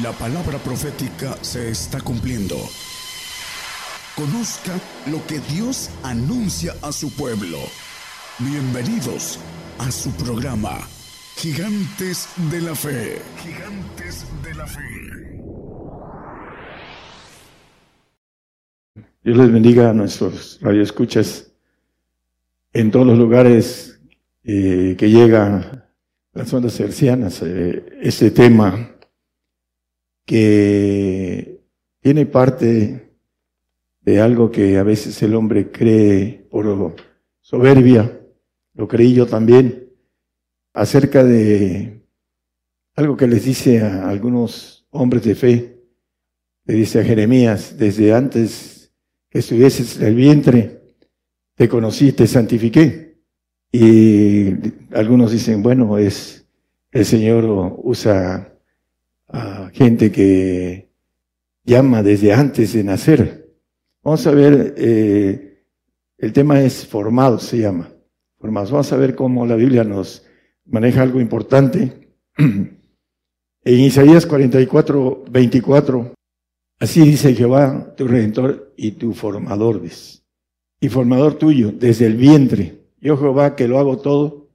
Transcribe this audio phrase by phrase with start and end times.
[0.00, 2.56] La palabra profética se está cumpliendo.
[4.16, 4.72] Conozca
[5.10, 7.58] lo que Dios anuncia a su pueblo.
[8.38, 9.38] Bienvenidos
[9.78, 10.78] a su programa,
[11.36, 13.18] Gigantes de la Fe.
[13.36, 14.80] Gigantes de la Fe.
[19.22, 21.52] Dios les bendiga a nuestros radioescuchas
[22.72, 24.00] en todos los lugares
[24.42, 25.84] eh, que llegan
[26.32, 27.42] las ondas hercianas.
[27.42, 28.91] Eh, este tema
[30.24, 31.60] que
[32.00, 33.16] tiene parte
[34.00, 36.96] de algo que a veces el hombre cree por
[37.40, 38.20] soberbia,
[38.74, 39.90] lo creí yo también,
[40.72, 42.02] acerca de
[42.94, 45.82] algo que les dice a algunos hombres de fe,
[46.64, 48.92] le dice a Jeremías, desde antes
[49.28, 50.82] que estuvieses en el vientre,
[51.54, 53.18] te conocí, te santifiqué.
[53.70, 54.50] Y
[54.92, 56.46] algunos dicen, bueno, es
[56.90, 57.44] el Señor
[57.82, 58.51] usa
[59.72, 60.92] gente que
[61.64, 63.56] llama desde antes de nacer.
[64.02, 65.64] Vamos a ver, eh,
[66.18, 67.88] el tema es formados, se llama.
[68.38, 68.70] Formados.
[68.70, 70.24] Vamos a ver cómo la Biblia nos
[70.66, 72.14] maneja algo importante.
[73.64, 76.14] En Isaías 44, 24,
[76.80, 79.80] así dice Jehová, tu redentor y tu formador,
[80.80, 82.82] y formador tuyo desde el vientre.
[83.00, 84.48] Yo Jehová que lo hago todo,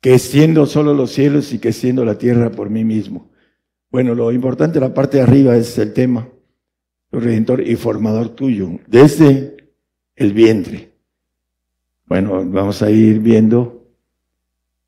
[0.00, 3.30] que siendo solo los cielos y que siendo la tierra por mí mismo.
[3.94, 6.28] Bueno, lo importante, la parte de arriba es el tema,
[7.12, 9.56] tu redentor y formador tuyo, desde
[10.16, 10.90] el vientre.
[12.04, 13.86] Bueno, vamos a ir viendo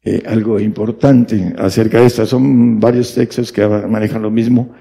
[0.02, 2.26] eh, algo importante acerca de esto.
[2.26, 4.74] Son varios textos que manejan lo mismo.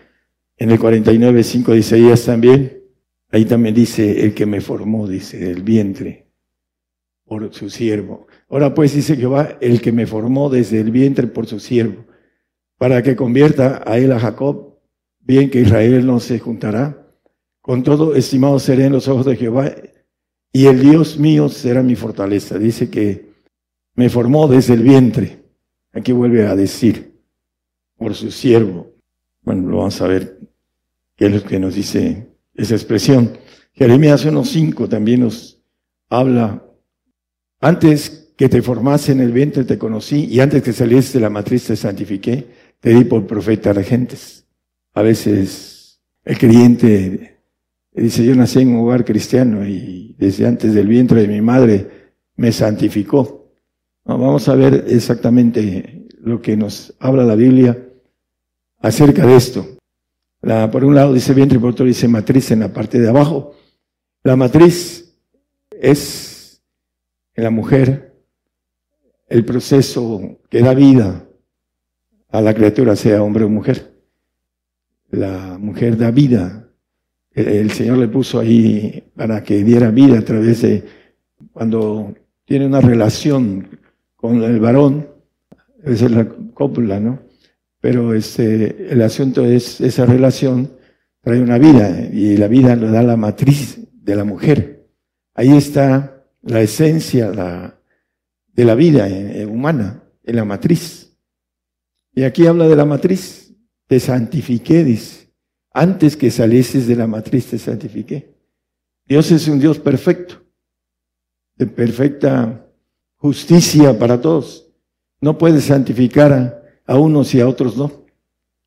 [0.57, 2.81] En el 49, 5 de Isaías también,
[3.29, 6.25] ahí también dice, el que me formó, dice, el vientre,
[7.25, 8.25] por su siervo.
[8.49, 12.05] Ahora pues dice Jehová, el que me formó desde el vientre por su siervo
[12.77, 14.79] para que convierta a él a Jacob,
[15.19, 17.07] bien que Israel no se juntará.
[17.61, 19.71] Con todo, estimado seré en los ojos de Jehová,
[20.51, 22.57] y el Dios mío será mi fortaleza.
[22.57, 23.33] Dice que
[23.95, 25.43] me formó desde el vientre.
[25.91, 27.19] Aquí vuelve a decir,
[27.97, 28.93] por su siervo.
[29.41, 30.39] Bueno, lo vamos a ver
[31.15, 33.37] qué es lo que nos dice esa expresión.
[33.73, 35.61] Jeremías 1.5 también nos
[36.09, 36.63] habla,
[37.59, 41.29] antes que te formase en el vientre te conocí, y antes que saliese de la
[41.29, 42.47] matriz te santifiqué
[42.93, 44.45] di por profeta a gentes.
[44.93, 47.39] A veces el creyente
[47.91, 52.13] dice, yo nací en un hogar cristiano y desde antes del vientre de mi madre
[52.35, 53.51] me santificó.
[54.03, 57.77] vamos a ver exactamente lo que nos habla la Biblia
[58.79, 59.65] acerca de esto.
[60.41, 63.55] La, por un lado dice vientre por otro dice matriz en la parte de abajo.
[64.23, 65.17] La matriz
[65.71, 66.61] es
[67.33, 68.15] en la mujer
[69.27, 71.24] el proceso que da vida
[72.37, 73.93] a la criatura, sea hombre o mujer.
[75.11, 76.69] La mujer da vida.
[77.33, 80.83] El Señor le puso ahí para que diera vida a través de
[81.51, 82.13] cuando
[82.45, 83.79] tiene una relación
[84.15, 85.07] con el varón,
[85.83, 87.19] es la cópula, ¿no?
[87.81, 90.71] Pero este, el asunto es, esa relación
[91.21, 94.87] trae una vida y la vida lo da la matriz de la mujer.
[95.33, 97.79] Ahí está la esencia la,
[98.53, 101.04] de la vida eh, humana, en la matriz.
[102.15, 103.53] Y aquí habla de la matriz.
[103.87, 105.25] Te santifiqué, dice.
[105.71, 108.33] Antes que salieses de la matriz te santifiqué.
[109.05, 110.41] Dios es un Dios perfecto,
[111.57, 112.65] de perfecta
[113.17, 114.71] justicia para todos.
[115.19, 118.05] No puede santificar a, unos y a otros no.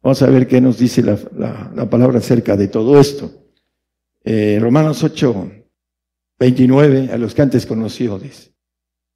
[0.03, 3.32] Vamos a ver qué nos dice la, palabra acerca de todo esto.
[4.22, 5.50] Eh, Romanos 8,
[6.38, 8.53] 29, a los que antes conoció, dice.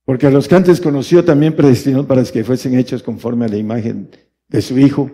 [0.05, 3.57] Porque a los que antes conoció también predestinó para que fuesen hechos conforme a la
[3.57, 4.11] imagen
[4.49, 5.11] de su Hijo,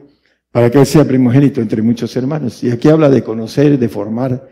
[0.50, 2.62] para que Él sea primogénito entre muchos hermanos.
[2.64, 4.48] Y aquí habla de conocer, de formar,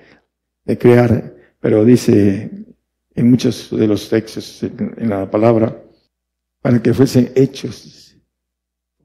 [0.65, 2.51] de crear, pero dice
[3.15, 5.83] en muchos de los textos, en la palabra,
[6.61, 8.15] para que fuesen hechos,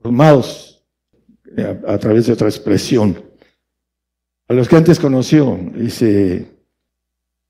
[0.02, 0.86] formados
[1.58, 3.24] a, a través de otra expresión.
[4.50, 6.46] A los que antes conoció, dice,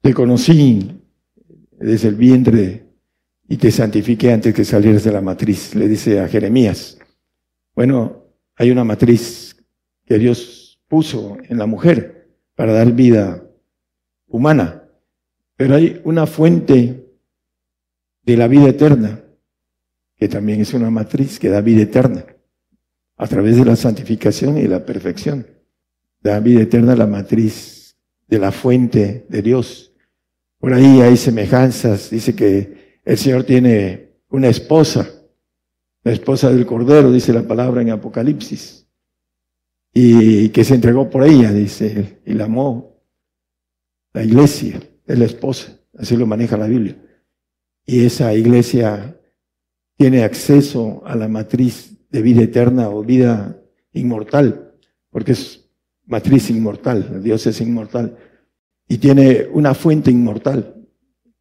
[0.02, 1.02] te conocí
[1.80, 2.91] desde el vientre
[3.52, 6.98] y te santifiqué antes que salieras de la matriz, le dice a Jeremías.
[7.76, 9.58] Bueno, hay una matriz
[10.06, 13.44] que Dios puso en la mujer para dar vida
[14.28, 14.86] humana,
[15.58, 17.10] pero hay una fuente
[18.24, 19.22] de la vida eterna,
[20.16, 22.24] que también es una matriz que da vida eterna,
[23.18, 25.46] a través de la santificación y la perfección.
[26.22, 27.98] Da vida eterna la matriz
[28.30, 29.92] de la fuente de Dios.
[30.58, 35.10] Por ahí hay semejanzas, dice que el Señor tiene una esposa,
[36.04, 38.88] la esposa del Cordero, dice la palabra en Apocalipsis.
[39.94, 43.02] y que se entregó por ella, dice, y la amó.
[44.14, 46.98] La iglesia es la esposa, así lo maneja la Biblia.
[47.86, 49.20] Y esa iglesia
[49.98, 53.62] tiene acceso a la matriz de vida eterna o vida
[53.94, 54.74] inmortal,
[55.10, 55.70] porque es
[56.06, 58.18] matriz inmortal, Dios es inmortal,
[58.88, 60.81] y tiene una fuente inmortal,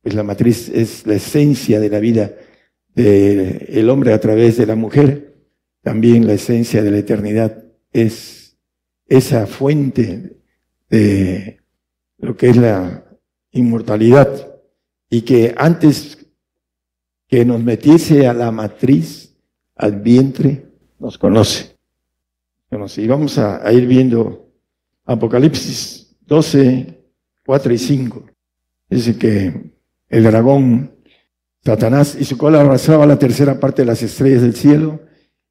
[0.02, 2.35] pues la matriz es la esencia de la vida
[2.94, 5.37] del hombre a través de la mujer,
[5.82, 8.58] también la esencia de la eternidad es
[9.06, 10.37] esa fuente
[10.88, 11.61] de
[12.19, 13.05] lo que es la
[13.52, 14.61] inmortalidad
[15.08, 16.19] y que antes
[17.26, 19.37] que nos metiese a la matriz,
[19.76, 20.67] al vientre,
[20.99, 21.76] nos conoce.
[22.97, 24.49] Y vamos a, ir viendo
[25.05, 27.02] Apocalipsis 12,
[27.44, 28.26] 4 y 5.
[28.88, 29.73] Dice que
[30.11, 30.93] el dragón,
[31.65, 35.01] Satanás, y su cola arrasaba la tercera parte de las estrellas del cielo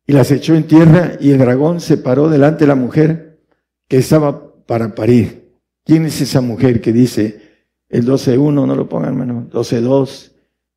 [0.06, 3.40] y las echó en tierra y el dragón se paró delante de la mujer
[3.88, 5.56] que estaba para parir.
[5.84, 7.42] ¿Quién es esa mujer que dice
[7.90, 8.54] el 12.1?
[8.54, 9.50] No lo pongan, hermano.
[9.52, 10.34] 12.2.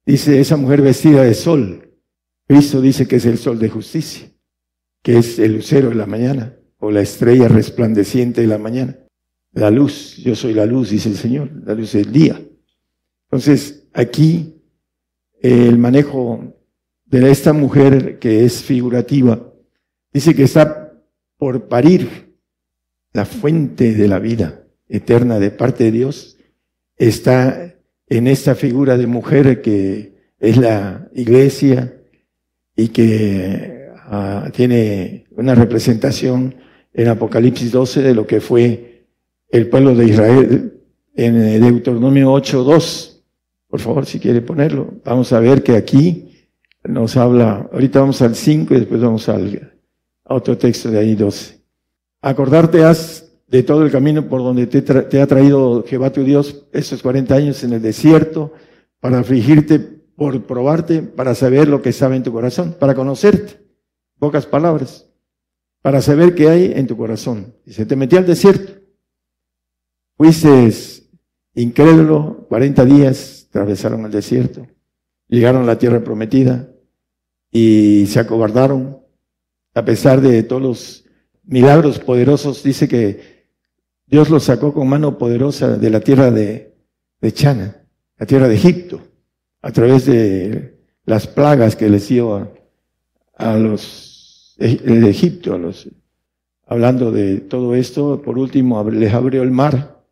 [0.07, 1.91] Dice esa mujer vestida de sol.
[2.47, 4.33] Cristo dice que es el sol de justicia
[5.03, 8.97] que es el lucero de la mañana o la estrella resplandeciente de la mañana.
[9.53, 12.41] La luz, yo soy la luz, dice el Señor, la luz del día.
[13.33, 14.63] Entonces, aquí
[15.41, 16.55] el manejo
[17.07, 19.53] de esta mujer que es figurativa,
[20.13, 20.93] dice que está
[21.37, 22.37] por parir
[23.13, 26.37] la fuente de la vida eterna de parte de Dios,
[26.97, 27.75] está
[28.07, 32.01] en esta figura de mujer que es la iglesia
[32.77, 33.83] y que
[34.15, 36.55] Ah, tiene una representación
[36.93, 39.07] en Apocalipsis 12 de lo que fue
[39.49, 40.83] el pueblo de Israel
[41.15, 43.12] en Deuteronomio 8.2.
[43.73, 45.01] Por favor, si quiere ponerlo.
[45.03, 46.47] Vamos a ver que aquí
[46.85, 49.81] nos habla, ahorita vamos al 5 y después vamos al,
[50.27, 51.59] a otro texto de ahí 12.
[52.21, 57.01] Acordarte has de todo el camino por donde te, ha traído Jehová tu Dios estos
[57.01, 58.53] 40 años en el desierto
[59.01, 63.59] para afligirte, por probarte, para saber lo que estaba en tu corazón, para conocerte
[64.19, 65.09] pocas palabras,
[65.81, 67.55] para saber qué hay en tu corazón.
[67.65, 68.71] Dice, te metí al desierto,
[70.19, 70.71] fuiste
[71.55, 74.67] incrédulo, 40 días atravesaron el desierto,
[75.29, 76.71] llegaron a la tierra prometida
[77.51, 78.99] y se acobardaron,
[79.75, 81.05] a pesar de todos los
[81.45, 83.51] milagros poderosos, dice que
[84.07, 86.73] Dios los sacó con mano poderosa de la tierra de,
[87.35, 87.85] Chana,
[88.17, 89.03] la tierra de Egipto,
[89.61, 92.51] a través de las plagas que les dio a,
[93.37, 95.91] a los de Egipto, los,
[96.67, 100.03] hablando de todo esto, por último les abrió el mar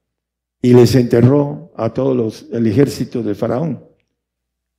[0.60, 3.82] y les enterró a todos los, el ejército de Faraón.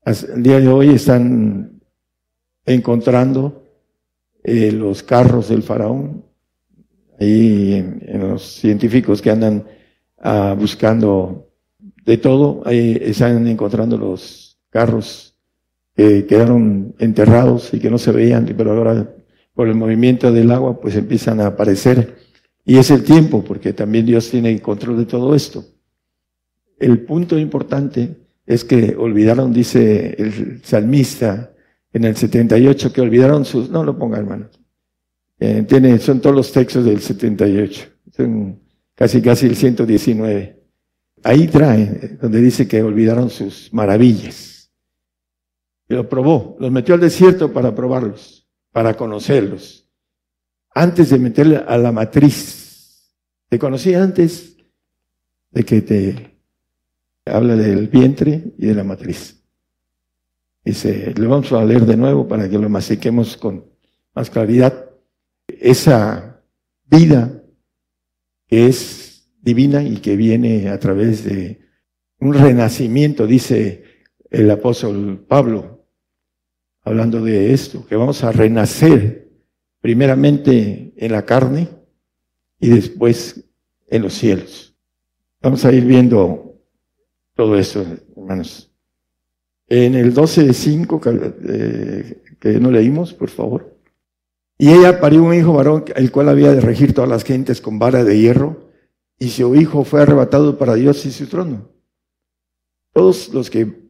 [0.06, 1.81] El día de hoy están
[2.63, 3.63] encontrando
[4.44, 6.24] eh, los carros del Faraón,
[7.19, 9.65] ahí en, los científicos que andan
[10.19, 11.50] ah, buscando
[12.06, 15.36] de todo, ahí están encontrando los carros
[15.95, 19.12] que quedaron enterrados y que no se veían, pero ahora
[19.56, 22.15] por el movimiento del agua, pues empiezan a aparecer.
[22.63, 25.65] Y es el tiempo, porque también Dios tiene control de todo esto.
[26.81, 31.53] El punto importante es que olvidaron, dice el salmista
[31.93, 33.69] en el 78, que olvidaron sus...
[33.69, 34.49] No lo ponga, hermano.
[35.39, 37.83] Eh, tiene, son todos los textos del 78.
[38.11, 38.59] Son
[38.95, 40.59] casi, casi el 119.
[41.23, 44.71] Ahí trae, donde dice que olvidaron sus maravillas.
[45.88, 49.88] Y lo probó, los metió al desierto para probarlos para conocerlos.
[50.73, 53.13] Antes de meterle a la matriz.
[53.50, 54.57] Te conocí antes
[55.51, 56.30] de que te
[57.25, 59.43] habla del vientre y de la matriz.
[60.63, 63.65] Dice, lo vamos a leer de nuevo para que lo masiquemos con
[64.13, 64.89] más claridad.
[65.47, 66.43] Esa
[66.85, 67.43] vida
[68.47, 71.61] que es divina y que viene a través de
[72.19, 73.83] un renacimiento, dice
[74.29, 75.87] el apóstol Pablo,
[76.83, 79.31] hablando de esto, que vamos a renacer
[79.79, 81.69] primeramente en la carne
[82.59, 83.49] y después
[83.87, 84.75] en los cielos.
[85.41, 86.50] Vamos a ir viendo
[87.41, 87.83] todo eso,
[88.15, 88.71] hermanos.
[89.67, 91.01] En el 12 de 5,
[91.50, 93.79] eh, que no leímos, por favor.
[94.60, 97.79] Y ella parió un hijo varón, el cual había de regir todas las gentes con
[97.79, 98.69] vara de hierro,
[99.17, 101.67] y su hijo fue arrebatado para Dios y su trono.
[102.93, 103.89] Todos los que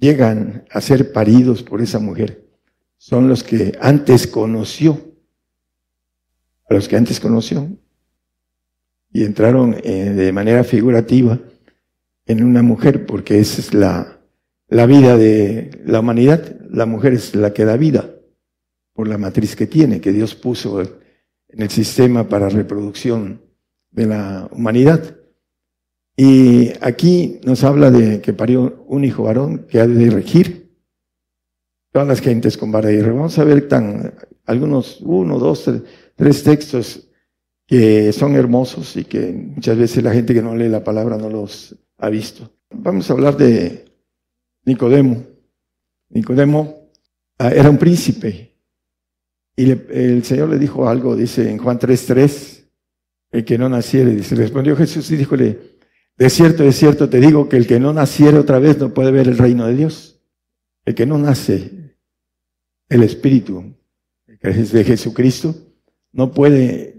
[0.00, 2.48] llegan a ser paridos por esa mujer
[2.96, 5.00] son los que antes conoció,
[6.68, 7.68] a los que antes conoció,
[9.12, 11.38] y entraron eh, de manera figurativa
[12.26, 14.20] en una mujer, porque esa es la,
[14.68, 16.56] la vida de la humanidad.
[16.70, 18.14] La mujer es la que da vida
[18.92, 23.42] por la matriz que tiene, que Dios puso en el sistema para reproducción
[23.90, 25.16] de la humanidad.
[26.16, 30.60] Y aquí nos habla de que parió un hijo varón que ha de regir
[31.92, 34.14] todas las gentes con vara y Vamos a ver tan,
[34.46, 35.70] algunos, uno, dos,
[36.14, 37.08] tres textos
[37.66, 41.30] que son hermosos y que muchas veces la gente que no lee la palabra no
[41.30, 42.50] los ha visto.
[42.70, 43.84] Vamos a hablar de
[44.64, 45.24] Nicodemo.
[46.08, 46.90] Nicodemo
[47.38, 48.50] ah, era un príncipe
[49.56, 52.64] y el Señor le dijo algo, dice en Juan 3:3,
[53.32, 55.58] el que no naciere, dice, respondió Jesús y díjole,
[56.16, 59.10] de cierto, de cierto te digo que el que no naciere otra vez no puede
[59.10, 60.20] ver el reino de Dios.
[60.84, 61.96] El que no nace,
[62.88, 63.74] el Espíritu,
[64.26, 65.54] de Jesucristo,
[66.12, 66.98] no puede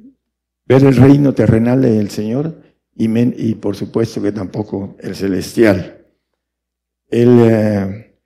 [0.66, 2.62] ver el reino terrenal del Señor
[2.96, 3.08] y,
[3.50, 6.06] y por supuesto que tampoco el celestial.
[7.10, 8.18] El, eh,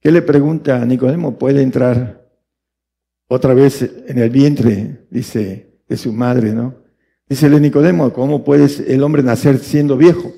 [0.00, 1.38] ¿Qué le pregunta a Nicodemo?
[1.38, 2.28] ¿Puede entrar
[3.28, 6.74] otra vez en el vientre, dice, de su madre, no?
[7.28, 10.32] Dice Nicodemo, ¿cómo puede el hombre nacer siendo viejo?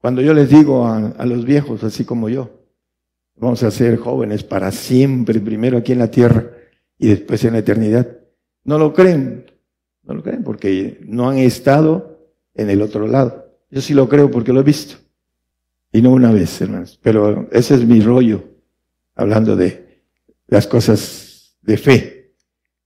[0.00, 2.64] Cuando yo les digo a, a los viejos, así como yo,
[3.34, 6.50] vamos a ser jóvenes para siempre, primero aquí en la tierra
[6.98, 8.18] y después en la eternidad,
[8.64, 9.44] no lo creen.
[10.02, 12.15] No lo creen porque no han estado
[12.56, 13.46] en el otro lado.
[13.70, 14.96] Yo sí lo creo porque lo he visto.
[15.92, 16.98] Y no una vez, hermanos.
[17.02, 18.44] Pero ese es mi rollo,
[19.14, 20.02] hablando de
[20.46, 22.34] las cosas de fe.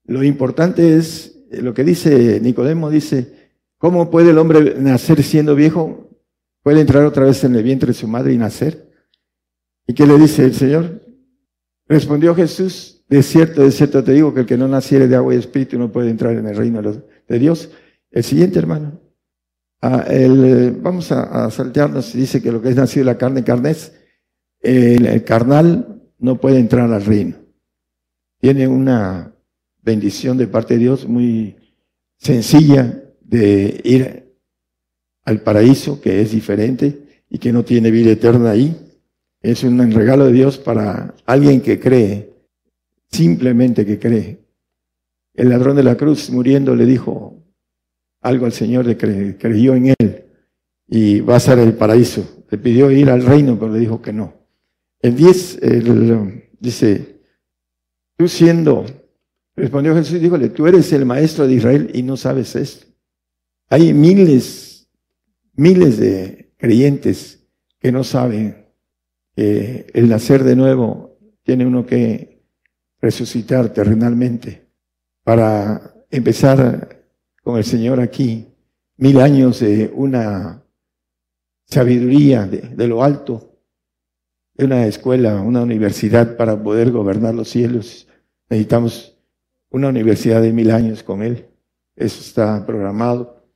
[0.04, 6.08] Lo importante es lo que dice Nicodemo, dice, ¿cómo puede el hombre nacer siendo viejo?
[6.62, 8.90] ¿Puede entrar otra vez en el vientre de su madre y nacer?
[9.86, 11.02] ¿Y qué le dice el Señor?
[11.86, 15.34] Respondió Jesús, de cierto, de cierto te digo que el que no naciere de agua
[15.34, 17.70] y espíritu no puede entrar en el reino de Dios.
[18.12, 18.99] El siguiente, hermano.
[19.82, 20.06] Ah,
[20.80, 22.12] vamos a, saltearnos.
[22.12, 23.92] Dice que lo que es nacido de la carne, carne es.
[24.60, 27.36] El, carnal no puede entrar al reino.
[28.40, 29.34] Tiene una
[29.82, 31.56] bendición de parte de Dios muy
[32.18, 34.34] sencilla de ir
[35.24, 38.76] al paraíso, que es diferente y que no tiene vida eterna ahí.
[39.40, 42.30] Es un regalo de Dios para alguien que cree
[43.10, 44.44] simplemente que cree.
[45.34, 47.39] El ladrón de la cruz muriendo le dijo
[48.20, 50.24] algo al Señor que creyó en él
[50.86, 52.44] y va a ser el paraíso.
[52.50, 54.34] Le pidió ir al reino, pero le dijo que no.
[55.00, 55.60] El 10
[56.58, 57.20] dice,
[58.16, 58.84] tú siendo,
[59.56, 62.86] respondió Jesús, díjole, tú eres el maestro de Israel y no sabes esto.
[63.68, 64.88] Hay miles,
[65.54, 67.46] miles de creyentes
[67.78, 68.66] que no saben
[69.34, 72.42] que el nacer de nuevo tiene uno que
[73.00, 74.68] resucitar terrenalmente
[75.22, 76.99] para empezar
[77.42, 78.46] con el Señor aquí
[78.96, 80.62] mil años de una
[81.66, 83.56] sabiduría de, lo alto,
[84.54, 88.08] de una escuela, una universidad para poder gobernar los cielos.
[88.48, 89.16] Necesitamos
[89.70, 91.46] una universidad de mil años con Él.
[91.96, 93.46] Eso está programado.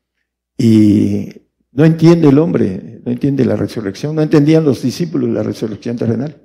[0.56, 1.28] Y
[1.72, 4.14] no entiende el hombre, no entiende la resurrección.
[4.14, 6.40] No entendían los discípulos la resurrección terrenal.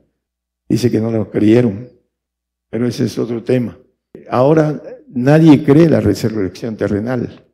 [0.68, 1.90] Dice que no lo creyeron.
[2.70, 3.78] Pero ese es otro tema.
[4.30, 4.82] Ahora
[5.14, 7.46] nadie cree la resurrección terrenal.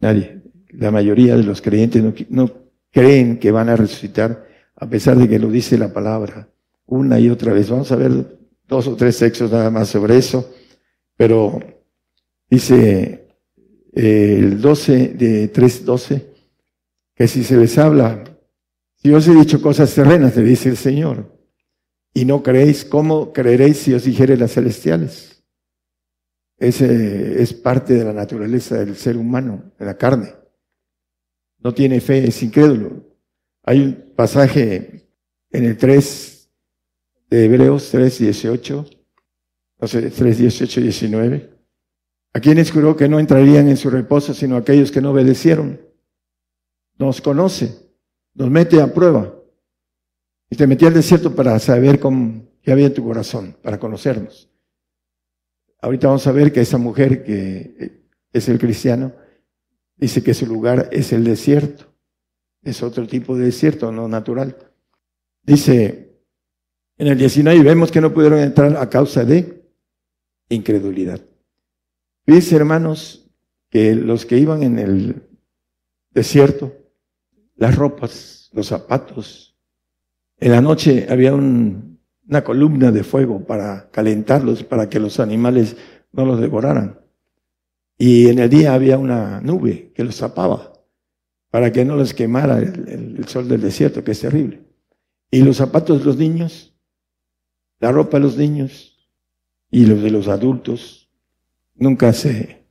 [0.00, 0.42] Nadie.
[0.70, 2.50] La mayoría de los creyentes no,
[2.90, 6.48] creen que van a resucitar a pesar de que lo dice la palabra
[6.86, 7.70] una y otra vez.
[7.70, 10.52] Vamos a ver dos o tres textos nada más sobre eso.
[11.16, 11.60] Pero
[12.50, 13.28] dice
[13.92, 16.22] eh, el 12 de 3.12
[17.14, 18.24] que si se les habla,
[18.96, 21.32] si os he dicho cosas terrenas, le dice el Señor,
[22.12, 25.33] y no creéis, ¿cómo creeréis si os dijere las celestiales?
[26.64, 30.34] Ese es parte de la naturaleza del ser humano, de la carne.
[31.58, 33.04] No tiene fe, es incrédulo.
[33.64, 35.10] Hay un pasaje
[35.50, 36.50] en el 3
[37.28, 38.86] de Hebreos 3, 18,
[39.78, 41.50] no sé, 3, 18, 19.
[42.32, 45.80] ¿A quienes juró que no entrarían en su reposo sino aquellos que no obedecieron?
[46.98, 47.74] Nos conoce,
[48.32, 49.34] nos mete a prueba.
[50.48, 54.53] Y te metí al desierto para saber cómo, qué había en tu corazón, para conocernos.
[55.84, 59.12] Ahorita vamos a ver que esa mujer que es el cristiano,
[59.96, 61.92] dice que su lugar es el desierto.
[62.62, 64.56] Es otro tipo de desierto, no natural.
[65.42, 66.22] Dice,
[66.96, 69.62] en el 19 vemos que no pudieron entrar a causa de
[70.48, 71.20] incredulidad.
[72.26, 73.30] Dice, hermanos,
[73.68, 75.28] que los que iban en el
[76.12, 76.72] desierto,
[77.56, 79.54] las ropas, los zapatos,
[80.38, 81.34] en la noche había
[82.28, 85.76] una columna de fuego para calentarlos, para que los animales
[86.12, 87.00] no los devoraran.
[87.98, 90.72] Y en el día había una nube que los tapaba
[91.50, 94.64] para que no les quemara el, sol del desierto, que es terrible.
[95.30, 96.74] Y los zapatos de los niños,
[97.78, 99.08] la ropa de los niños
[99.70, 101.08] y los de los adultos
[101.76, 102.64] nunca se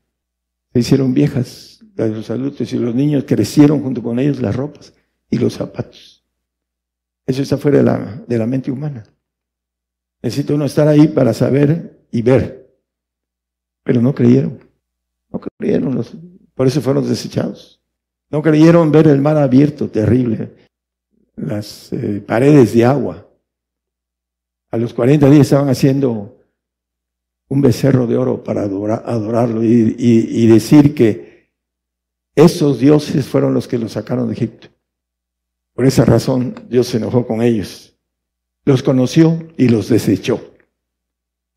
[0.74, 4.94] se hicieron viejas de los adultos y los niños crecieron junto con ellos las ropas
[5.30, 6.26] y los zapatos.
[7.26, 9.04] Eso está fuera de la, de la mente humana.
[10.24, 12.74] Necesita uno estar ahí para saber y ver.
[13.84, 14.58] Pero no creyeron.
[15.30, 15.96] No creyeron.
[15.96, 16.16] Los,
[16.56, 17.82] por eso fueron desechados.
[18.30, 20.52] No creyeron ver el mar abierto, terrible.
[21.36, 23.28] Las eh, paredes de agua.
[24.72, 26.40] A los 40 días estaban haciendo
[27.50, 31.52] un becerro de oro para adorarlo y, decir que
[32.36, 34.70] esos dioses fueron los que los sacaron de Egipto.
[35.76, 37.93] Por esa razón Dios se enojó con ellos.
[38.66, 40.54] Los conoció y los desechó.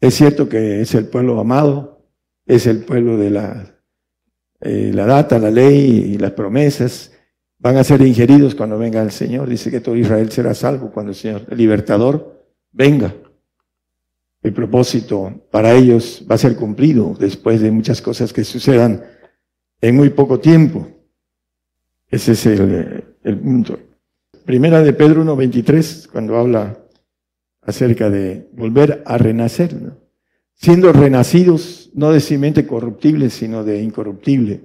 [0.00, 2.04] Es cierto que es el pueblo amado,
[2.44, 3.80] es el pueblo de la,
[4.60, 7.12] eh, la data, la ley y las promesas.
[7.58, 9.48] Van a ser ingeridos cuando venga el Señor.
[9.48, 13.14] Dice que todo Israel será salvo cuando el Señor, el libertador, venga
[14.46, 19.02] el propósito para ellos va a ser cumplido después de muchas cosas que sucedan
[19.80, 20.86] en muy poco tiempo.
[22.08, 23.76] Ese es el, punto.
[24.44, 26.78] Primera de Pedro 1.23, cuando habla
[27.66, 29.74] acerca de volver a renacer,
[30.54, 34.62] siendo renacidos no de simiente corruptible, sino de incorruptible,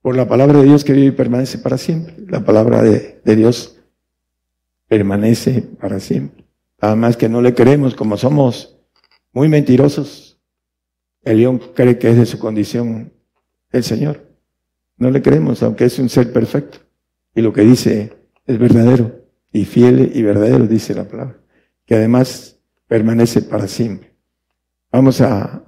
[0.00, 2.14] por la palabra de Dios que vive y permanece para siempre.
[2.28, 3.80] La palabra de, de Dios
[4.86, 6.44] permanece para siempre.
[6.78, 8.78] Además que no le creemos como somos
[9.32, 10.38] muy mentirosos.
[11.22, 13.12] El león cree que es de su condición
[13.72, 14.30] el Señor.
[14.96, 16.78] No le creemos, aunque es un ser perfecto.
[17.34, 18.12] Y lo que dice
[18.46, 21.38] es verdadero y fiel y verdadero, dice la palabra,
[21.86, 24.14] que además permanece para siempre.
[24.90, 25.64] Vamos a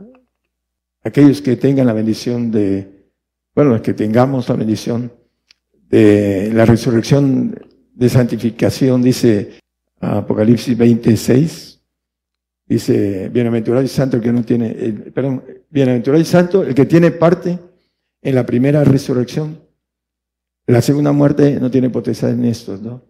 [1.02, 3.10] aquellos que tengan la bendición de,
[3.54, 5.12] bueno, que tengamos la bendición
[5.88, 7.58] de la resurrección
[7.94, 9.60] de santificación, dice
[10.00, 11.76] Apocalipsis 26,
[12.68, 14.70] Dice, bienaventurado y santo el que no tiene,
[15.14, 17.58] perdón, bienaventurado y santo el que tiene parte
[18.20, 19.60] en la primera resurrección.
[20.66, 23.04] La segunda muerte no tiene potestad en estos, ¿no?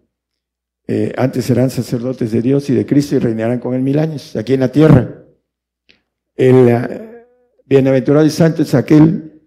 [0.87, 4.35] Eh, antes serán sacerdotes de Dios y de Cristo y reinarán con él mil años,
[4.37, 5.23] aquí en la tierra.
[6.35, 7.25] El eh,
[7.65, 9.41] bienaventurado y santo es aquel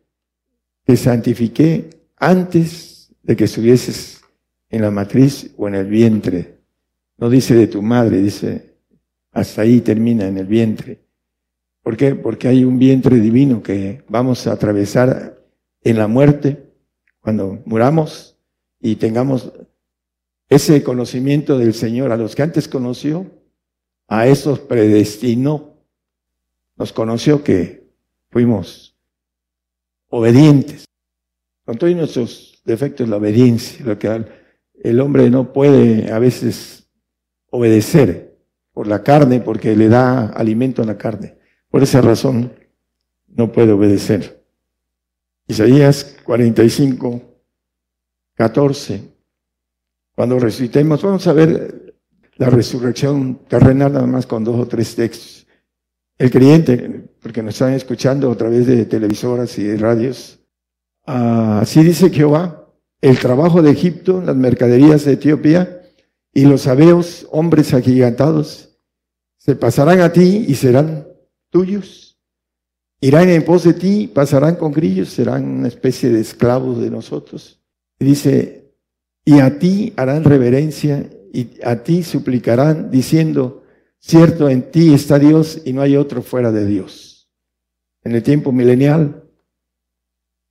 [0.84, 4.20] que santifiqué antes de que estuvieses
[4.68, 6.58] en la matriz o en el vientre.
[7.16, 8.70] No dice de tu madre, dice
[9.32, 11.00] hasta ahí termina en el vientre.
[11.82, 12.14] ¿Por qué?
[12.14, 15.38] Porque hay un vientre divino que vamos a atravesar
[15.82, 16.70] en la muerte
[17.20, 18.36] cuando muramos
[18.80, 19.52] y tengamos
[20.50, 22.12] ese conocimiento del Señor.
[22.12, 23.30] A los que antes conoció,
[24.08, 25.78] a esos predestinó.
[26.76, 27.88] Nos conoció que
[28.30, 28.96] fuimos
[30.08, 30.84] obedientes.
[31.64, 34.24] Con todos nuestros defectos, la obediencia, lo que
[34.82, 36.88] el hombre no puede a veces
[37.50, 38.38] obedecer
[38.72, 41.36] por la carne, porque le da alimento a la carne.
[41.68, 42.52] Por esa razón
[43.28, 44.42] no puede obedecer.
[45.46, 47.20] Isaías 45,
[48.34, 49.09] 14.
[50.20, 51.94] Cuando resucitemos, vamos a ver
[52.36, 55.46] la resurrección terrenal nada más con dos o tres textos.
[56.18, 60.38] El creyente, porque nos están escuchando a través de televisoras y de radios,
[61.06, 65.80] así dice Jehová, el trabajo de Egipto, las mercaderías de Etiopía
[66.34, 68.78] y los sabeos, hombres agigantados,
[69.38, 71.08] se pasarán a ti y serán
[71.48, 72.18] tuyos.
[73.00, 77.58] Irán en pos de ti, pasarán con grillos, serán una especie de esclavos de nosotros.
[77.98, 78.59] Y dice,
[79.30, 83.62] y a ti harán reverencia y a ti suplicarán diciendo,
[84.00, 87.30] cierto, en ti está Dios y no hay otro fuera de Dios.
[88.02, 89.22] En el tiempo milenial,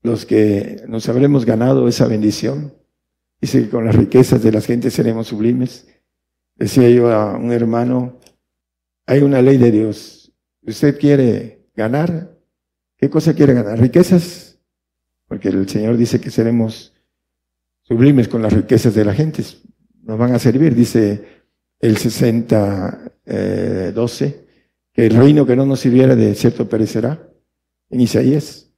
[0.02, 2.74] los que nos habremos ganado esa bendición,
[3.42, 5.86] dice que con las riquezas de las gentes seremos sublimes.
[6.56, 8.18] Decía yo a un hermano,
[9.06, 10.32] hay una ley de Dios.
[10.62, 12.34] ¿Usted quiere ganar?
[12.96, 13.78] ¿Qué cosa quiere ganar?
[13.78, 14.58] ¿Riquezas?
[15.28, 16.94] Porque el Señor dice que seremos
[17.90, 19.44] sublimes con las riquezas de la gente.
[20.04, 21.44] Nos van a servir, dice
[21.80, 23.14] el 60,
[23.94, 24.46] 12, eh,
[24.94, 27.26] que el reino que no nos sirviera de cierto perecerá.
[27.90, 28.72] En Isaías.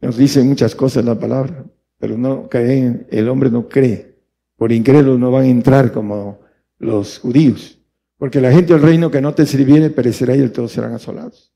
[0.00, 1.66] Nos dice muchas cosas la palabra,
[1.98, 4.18] pero no creen, el hombre no cree.
[4.56, 6.40] Por incrédulo no van a entrar como
[6.78, 7.78] los judíos.
[8.16, 11.52] Porque la gente del reino que no te sirviere perecerá y el todos serán asolados.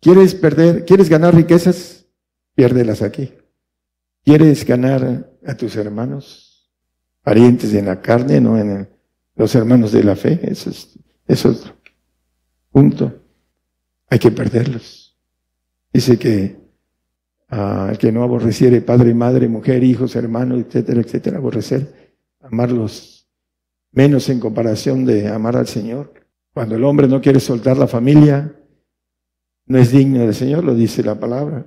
[0.00, 2.06] ¿Quieres perder, quieres ganar riquezas?
[2.54, 3.32] Piérdelas aquí.
[4.22, 6.70] ¿Quieres ganar a tus hermanos,
[7.22, 8.88] parientes en la carne, no en
[9.36, 10.40] los hermanos de la fe?
[10.42, 11.72] Eso es, es
[12.70, 13.22] punto.
[14.08, 15.18] Hay que perderlos.
[15.92, 16.60] Dice que
[17.48, 23.28] al que no aborreciere padre, madre, mujer, hijos, hermanos, etcétera, etcétera, aborrecer, amarlos
[23.92, 26.14] menos en comparación de amar al Señor.
[26.52, 28.56] Cuando el hombre no quiere soltar la familia,
[29.66, 31.66] no es digno del Señor, lo dice la palabra.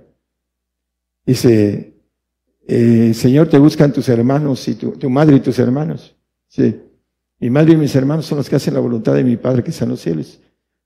[1.26, 1.93] Dice,
[2.66, 6.16] eh, Señor, te buscan tus hermanos y tu, madre y tus hermanos.
[6.48, 6.82] Sí.
[7.40, 9.72] Mi madre y mis hermanos son los que hacen la voluntad de mi Padre que
[9.72, 10.40] está en los cielos.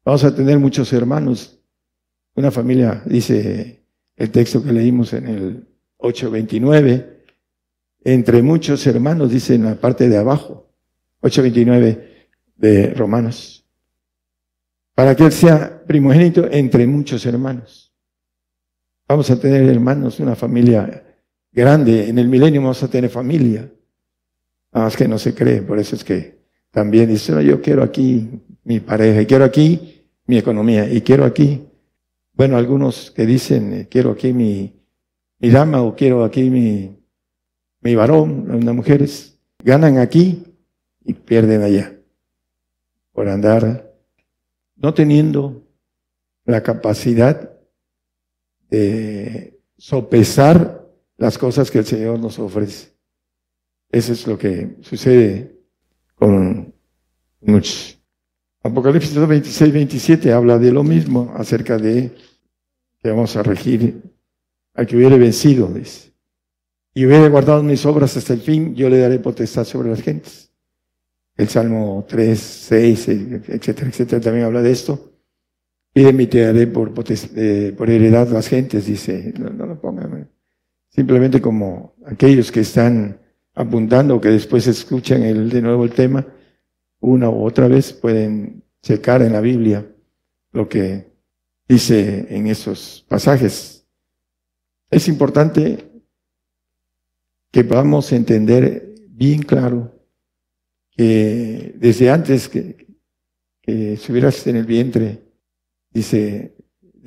[0.03, 1.59] Vamos a tener muchos hermanos.
[2.35, 3.83] Una familia, dice
[4.15, 7.23] el texto que leímos en el 829,
[8.03, 10.71] entre muchos hermanos, dice en la parte de abajo,
[11.21, 13.65] 829 de Romanos,
[14.95, 17.93] para que él sea primogénito entre muchos hermanos.
[19.07, 21.06] Vamos a tener hermanos, una familia
[21.57, 23.67] grande, en el milenio vamos a tener familia,
[24.71, 26.37] nada más que no se cree, por eso es que
[26.69, 28.29] también dice, no, yo quiero aquí
[28.63, 31.67] mi pareja, quiero aquí mi economía, y quiero aquí,
[32.33, 34.79] bueno, algunos que dicen, eh, quiero aquí mi,
[35.39, 36.95] mi dama o quiero aquí mi,
[37.81, 40.43] mi varón, las mujeres, ganan aquí
[41.03, 41.97] y pierden allá
[43.13, 43.95] por andar
[44.75, 45.63] no teniendo
[46.45, 47.51] la capacidad
[48.69, 50.76] de sopesar
[51.17, 52.93] las cosas que el Señor nos ofrece.
[53.89, 55.55] Eso es lo que sucede
[56.15, 56.73] con
[57.41, 57.99] muchos.
[58.63, 62.11] Apocalipsis 26, 27 habla de lo mismo acerca de
[62.99, 64.01] que vamos a regir
[64.73, 66.11] al que hubiere vencido, dice.
[66.93, 70.51] Y hubiere guardado mis obras hasta el fin, yo le daré potestad sobre las gentes.
[71.35, 75.13] El Salmo 3, 6, etcétera, etcétera, también habla de esto.
[75.93, 76.93] Y te daré por,
[77.35, 79.33] eh, por heredad las gentes, dice.
[79.39, 80.16] No, no lo pongan.
[80.97, 83.21] Simplemente como aquellos que están
[83.53, 86.25] apuntando, que después escuchan el, de nuevo el tema,
[86.99, 89.85] una u otra vez pueden checar en la Biblia
[90.53, 91.11] lo que
[91.67, 93.85] dice en esos pasajes.
[94.89, 95.87] Es importante
[97.51, 100.01] que podamos entender bien claro
[100.89, 102.87] que desde antes que,
[103.61, 105.21] que estuvieras en el vientre,
[105.91, 106.56] dice,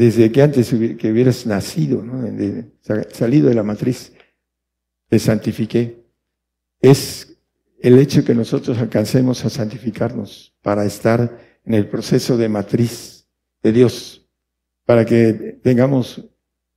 [0.01, 2.03] desde que antes que hubieras nacido,
[3.11, 4.15] salido de la matriz,
[5.11, 6.07] te santifiqué.
[6.81, 7.37] Es
[7.83, 13.29] el hecho que nosotros alcancemos a santificarnos para estar en el proceso de matriz
[13.63, 14.27] de Dios,
[14.87, 16.25] para que tengamos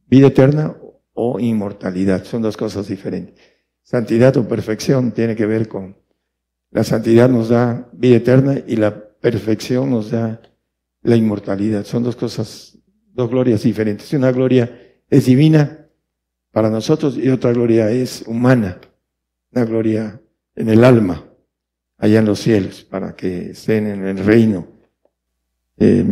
[0.05, 0.75] vida eterna
[1.13, 2.25] o inmortalidad.
[2.25, 3.35] Son dos cosas diferentes.
[3.83, 5.95] Santidad o perfección tiene que ver con
[6.71, 10.41] la santidad nos da vida eterna y la perfección nos da
[11.03, 11.85] la inmortalidad.
[11.85, 12.72] Son dos cosas,
[13.13, 14.11] dos glorias diferentes.
[14.13, 15.87] Una gloria es divina
[16.51, 18.79] para nosotros y otra gloria es humana.
[19.51, 20.21] Una gloria
[20.55, 21.23] en el alma,
[21.97, 24.67] allá en los cielos, para que estén en el reino,
[25.77, 26.05] eh,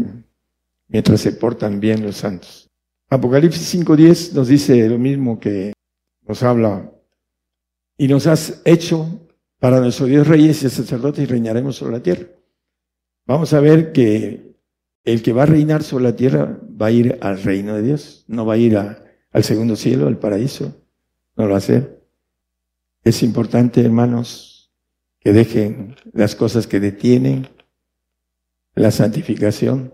[0.88, 2.70] mientras se portan bien los santos.
[3.10, 5.74] Apocalipsis 5.10 nos dice lo mismo que
[6.28, 6.92] nos habla.
[7.98, 9.28] Y nos has hecho
[9.60, 12.28] para nuestro Dios reyes y sacerdotes y reinaremos sobre la tierra.
[13.28, 14.51] Vamos a ver que
[15.04, 18.26] el que va a reinar sobre la tierra va a ir al reino de Dios,
[18.28, 20.84] no va a ir al segundo cielo, al paraíso,
[21.36, 22.02] no lo va a hacer.
[23.04, 24.72] Es importante, hermanos,
[25.20, 27.48] que dejen las cosas que detienen
[28.76, 29.94] la santificación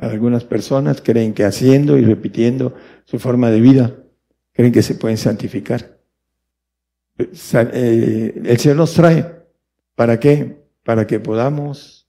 [0.00, 2.74] algunas personas creen que haciendo y repitiendo
[3.04, 3.96] su forma de vida,
[4.52, 5.98] creen que se pueden santificar.
[7.18, 9.44] Eh, el Señor nos trae.
[9.94, 10.64] ¿Para qué?
[10.82, 12.01] Para que podamos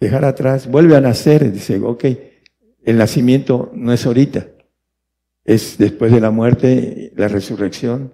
[0.00, 2.04] dejar atrás, vuelve a nacer, dice, ok,
[2.84, 4.48] el nacimiento no es ahorita,
[5.44, 8.12] es después de la muerte, la resurrección,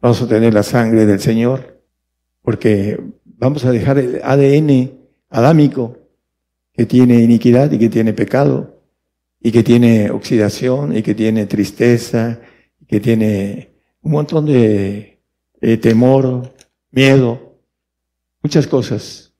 [0.00, 1.80] vamos a tener la sangre del Señor,
[2.42, 4.92] porque vamos a dejar el ADN
[5.30, 5.98] adámico
[6.72, 8.82] que tiene iniquidad y que tiene pecado,
[9.40, 12.40] y que tiene oxidación, y que tiene tristeza,
[12.80, 15.20] y que tiene un montón de,
[15.80, 16.52] temor,
[16.90, 17.58] miedo,
[18.42, 19.31] muchas cosas.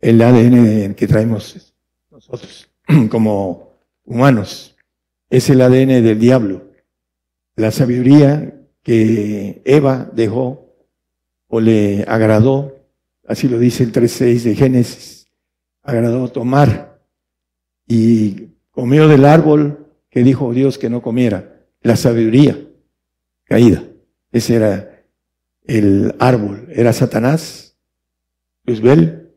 [0.00, 1.74] El ADN que traemos
[2.10, 2.70] nosotros
[3.10, 3.72] como
[4.04, 4.76] humanos
[5.30, 6.70] es el ADN del diablo.
[7.56, 10.74] La sabiduría que Eva dejó
[11.48, 12.76] o le agradó,
[13.26, 15.28] así lo dice el 3.6 de Génesis,
[15.82, 17.00] agradó tomar
[17.86, 22.58] y comió del árbol que dijo Dios que no comiera, la sabiduría
[23.44, 23.82] caída.
[24.30, 25.04] Ese era
[25.64, 27.76] el árbol, era Satanás,
[28.64, 29.27] Luzbel,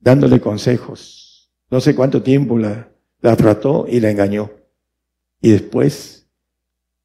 [0.00, 1.50] dándole consejos.
[1.70, 4.50] No sé cuánto tiempo la, trató y la engañó.
[5.40, 6.28] Y después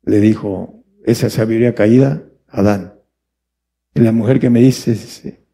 [0.04, 2.96] le dijo, esa sabiduría caída, Adán.
[3.94, 5.46] Y la mujer que me dice,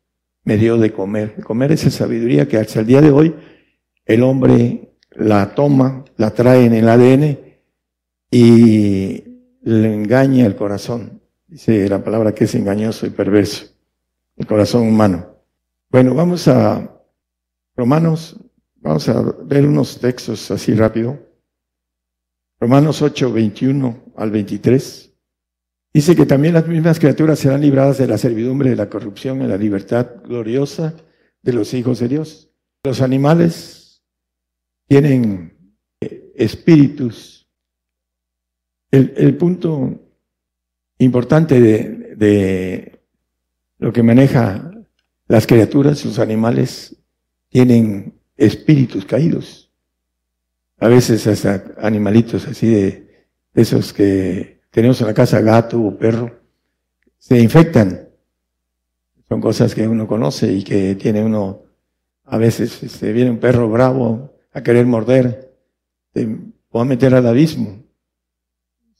[0.44, 1.42] me dio de comer.
[1.44, 3.36] Comer esa sabiduría que hasta el día de hoy
[4.06, 7.40] el hombre la toma, la trae en el ADN
[8.32, 9.24] y
[9.62, 11.22] le engaña el corazón.
[11.48, 13.66] Dice la palabra que es engañoso y perverso,
[14.38, 15.36] el corazón humano.
[15.90, 17.01] Bueno, vamos a
[17.82, 18.38] Romanos,
[18.76, 21.18] vamos a ver unos textos así rápido.
[22.60, 25.12] Romanos 8, 21 al 23.
[25.92, 29.50] Dice que también las mismas criaturas serán libradas de la servidumbre, de la corrupción, en
[29.50, 30.96] la libertad gloriosa
[31.42, 32.52] de los hijos de Dios.
[32.84, 34.04] Los animales
[34.88, 37.50] tienen eh, espíritus.
[38.92, 40.00] El, punto
[41.00, 41.60] importante
[42.16, 43.02] de,
[43.80, 44.72] lo que maneja
[45.28, 47.01] las criaturas, los animales,
[47.52, 49.70] tienen espíritus caídos.
[50.80, 56.40] A veces hasta animalitos así de, esos que tenemos en la casa, gato o perro,
[57.18, 58.08] se infectan.
[59.28, 61.64] Son cosas que uno conoce y que tiene uno,
[62.24, 65.54] a veces se este, viene un perro bravo a querer morder,
[66.14, 67.84] te voy a meter al abismo.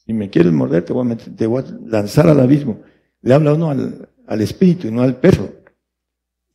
[0.06, 2.82] Si me quieres morder, te voy a, te voy a lanzar al abismo.
[3.22, 5.50] Le habla uno al, al espíritu y no al perro.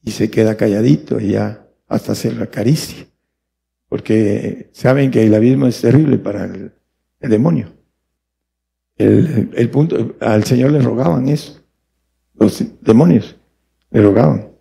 [0.02, 3.06] Y se queda calladito y ya hasta se lo acaricia
[3.88, 6.72] porque saben que el abismo es terrible para el,
[7.20, 7.72] demonio.
[8.96, 11.62] El, punto, al Señor le rogaban eso,
[12.34, 13.36] los demonios
[13.90, 14.52] le rogaban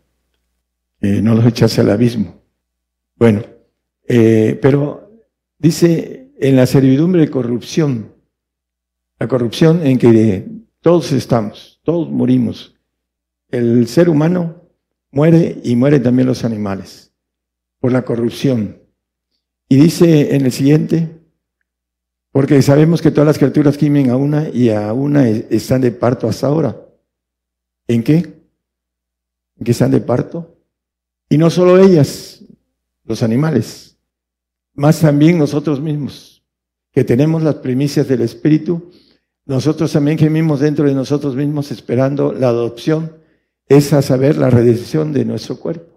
[1.00, 2.42] que no los echase al abismo.
[3.16, 3.44] Bueno,
[4.08, 5.22] eh, pero
[5.58, 8.14] dice en la servidumbre de corrupción,
[9.20, 10.48] la corrupción en que
[10.82, 12.76] todos estamos, todos morimos.
[13.50, 14.70] El ser humano
[15.12, 17.15] muere y mueren también los animales
[17.86, 18.82] por la corrupción.
[19.70, 21.22] Y dice en el siguiente,
[22.32, 26.28] porque sabemos que todas las criaturas gimen a una y a una están de parto
[26.28, 26.76] hasta ahora.
[27.88, 28.16] ¿En qué?
[28.16, 30.58] ¿En qué están de parto?
[31.30, 32.44] Y no solo ellas,
[33.04, 34.00] los animales,
[34.74, 36.44] más también nosotros mismos,
[36.92, 38.90] que tenemos las primicias del Espíritu,
[39.46, 43.16] nosotros también gemimos dentro de nosotros mismos esperando la adopción,
[43.68, 45.95] es a saber la redención de nuestro cuerpo.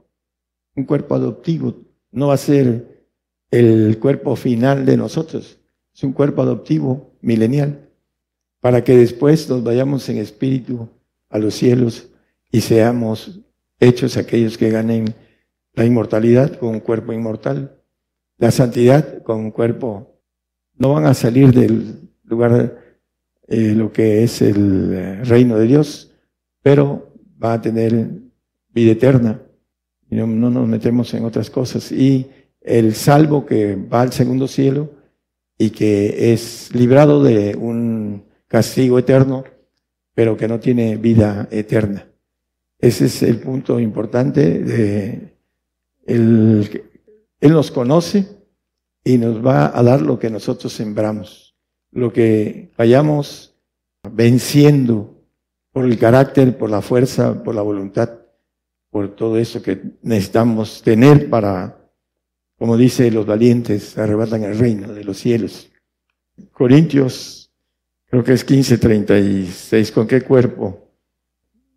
[0.79, 1.75] Un cuerpo adoptivo
[2.13, 3.05] no va a ser
[3.51, 5.59] el cuerpo final de nosotros.
[5.93, 7.91] Es un cuerpo adoptivo, milenial,
[8.61, 10.89] para que después nos vayamos en espíritu
[11.31, 12.11] a los cielos
[12.53, 13.41] y seamos
[13.81, 15.17] hechos aquellos que ganen
[15.75, 17.77] la inmortalidad con un cuerpo inmortal,
[18.37, 20.21] la santidad con un cuerpo.
[20.77, 22.79] No van a salir del lugar
[23.49, 26.15] eh, lo que es el eh, reino de Dios,
[26.63, 27.13] pero
[27.43, 28.13] va a tener
[28.69, 29.43] vida eterna.
[30.11, 31.93] Y no, no nos metemos en otras cosas.
[31.93, 32.27] Y
[32.61, 34.91] el salvo que va al segundo cielo
[35.57, 39.45] y que es librado de un castigo eterno,
[40.15, 42.07] pero que no tiene vida eterna.
[42.79, 45.35] Ese es el punto importante de
[46.07, 46.83] él
[47.41, 48.27] nos conoce
[49.05, 51.55] y nos va a dar lo que nosotros sembramos,
[51.91, 53.55] lo que vayamos
[54.13, 55.23] venciendo
[55.73, 58.11] por el carácter, por la fuerza, por la voluntad,
[58.91, 61.79] por todo eso que necesitamos tener para
[62.59, 65.71] como dice, los valientes arrebatan el reino de los cielos.
[66.51, 67.53] Corintios,
[68.07, 69.93] creo que es 15:36.
[69.93, 70.91] ¿Con qué cuerpo?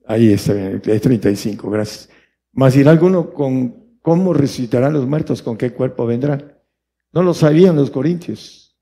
[0.07, 2.09] Ahí está, es 35, gracias.
[2.53, 6.51] Más dirá alguno con cómo resucitarán los muertos, con qué cuerpo vendrán.
[7.13, 8.75] No lo sabían los corintios.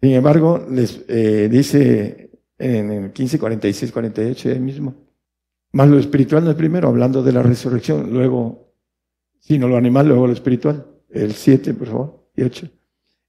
[0.00, 4.94] Sin embargo, les eh, dice en el 15, 46, 48 ahí mismo.
[5.72, 8.74] Más lo espiritual no es primero, hablando de la resurrección, luego,
[9.40, 12.68] sino lo animal, luego lo espiritual el 7, por favor, y 8.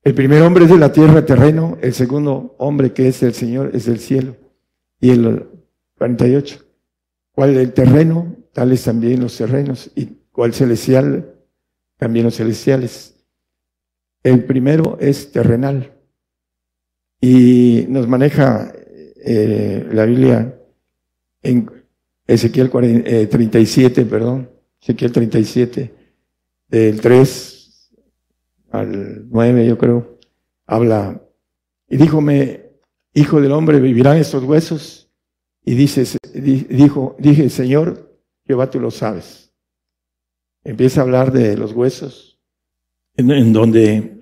[0.03, 3.71] El primer hombre es de la tierra, terreno, el segundo hombre que es el Señor
[3.73, 4.35] es del cielo.
[4.99, 5.47] Y el
[5.97, 6.59] 48.
[7.31, 8.35] ¿Cuál el terreno?
[8.51, 9.91] Tales también los terrenos.
[9.95, 11.35] ¿Y cuál celestial?
[11.97, 13.15] También los celestiales.
[14.23, 15.93] El primero es terrenal.
[17.21, 18.73] Y nos maneja
[19.25, 20.59] eh, la Biblia
[21.41, 21.69] en
[22.33, 24.49] Ezequiel 37, eh, perdón,
[24.81, 25.93] Ezequiel 37,
[26.67, 27.93] del 3
[28.71, 30.19] al 9 yo creo,
[30.65, 31.21] habla,
[31.87, 32.71] y díjome,
[33.13, 35.11] hijo del hombre, ¿vivirán estos huesos?
[35.63, 39.53] Y dice, dijo, dije, Señor, Jehová tú lo sabes.
[40.63, 42.39] Empieza a hablar de los huesos,
[43.15, 44.19] en, donde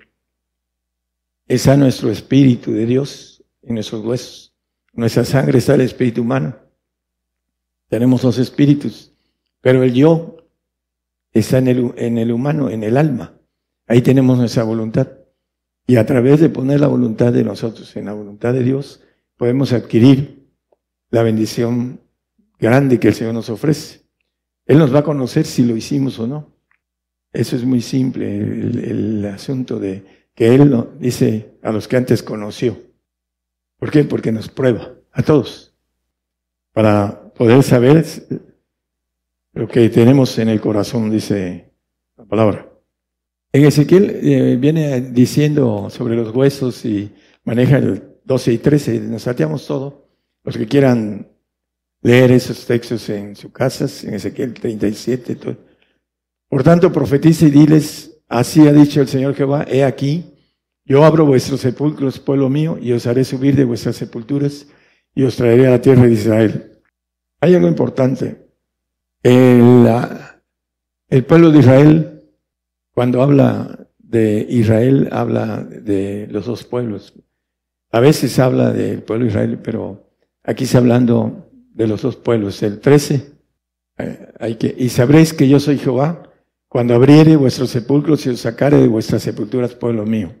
[1.48, 4.54] está nuestro espíritu de Dios, en nuestros huesos.
[4.92, 6.56] Nuestra sangre está el espíritu humano.
[7.92, 9.12] Tenemos los espíritus,
[9.60, 10.38] pero el yo
[11.30, 13.34] está en el, humano, en el alma.
[13.86, 15.08] Ahí tenemos nuestra voluntad.
[15.86, 19.02] Y a través de poner la voluntad de nosotros en la voluntad de Dios,
[19.36, 20.48] podemos adquirir
[21.10, 22.00] la bendición
[22.58, 24.06] grande que el Señor nos ofrece.
[24.64, 26.50] Él nos va a conocer si lo hicimos o no.
[27.30, 32.74] Eso es muy simple, el, asunto de que Él dice a los que antes conoció.
[33.76, 34.04] ¿Por qué?
[34.04, 35.74] Porque nos prueba a todos
[36.72, 38.04] para poder saber
[39.52, 41.72] lo que tenemos en el corazón, dice
[42.16, 42.68] la palabra.
[43.52, 47.12] En Ezequiel eh, viene diciendo sobre los huesos y
[47.44, 50.08] maneja el 12 y 13, nos salteamos todo.
[50.44, 51.28] Los que quieran
[52.00, 55.36] leer esos textos en sus casas, en Ezequiel 37.
[55.36, 55.56] Todo.
[56.48, 60.24] Por tanto, profetiza y diles, así ha dicho el Señor Jehová, he aquí,
[60.84, 64.66] yo abro vuestros sepulcros, pueblo mío, y os haré subir de vuestras sepulturas
[65.14, 66.71] y os traeré a la tierra de Israel.
[67.42, 68.46] Hay algo importante.
[69.20, 69.84] El,
[71.26, 72.22] pueblo de Israel,
[72.92, 77.14] cuando habla de Israel, habla de los dos pueblos.
[77.90, 80.08] A veces habla del pueblo de Israel, pero
[80.44, 82.62] aquí está hablando de los dos pueblos.
[82.62, 83.32] El 13,
[83.98, 86.30] eh, hay que, y sabréis que yo soy Jehová
[86.68, 90.32] cuando abriere vuestros sepulcros y os sacare de vuestras sepulturas, pueblo mío.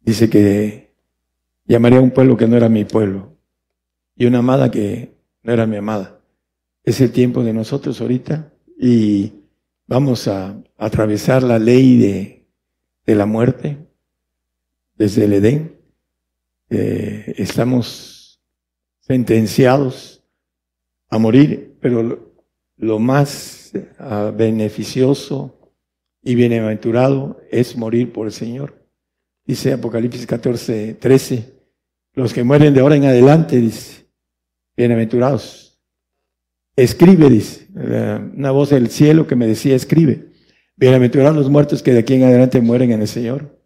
[0.00, 0.94] Dice que
[1.66, 3.36] llamaré a un pueblo que no era mi pueblo
[4.16, 6.21] y una amada que no era mi amada.
[6.84, 9.32] Es el tiempo de nosotros ahorita y
[9.86, 13.78] vamos a atravesar la ley de, la muerte
[14.96, 15.76] desde el Edén.
[16.70, 18.42] Eh, estamos
[19.00, 20.24] sentenciados
[21.08, 22.32] a morir, pero
[22.76, 25.72] lo, más ah, beneficioso
[26.22, 28.88] y bienaventurado es morir por el Señor.
[29.44, 31.52] Dice Apocalipsis 14, 13,
[32.14, 34.06] los que mueren de ahora en adelante, dice,
[34.76, 35.71] bienaventurados.
[36.74, 40.30] Escribe, dice, una voz del cielo que me decía, escribe.
[40.76, 43.58] Bienaventurados los muertos que de aquí en adelante mueren en el Señor.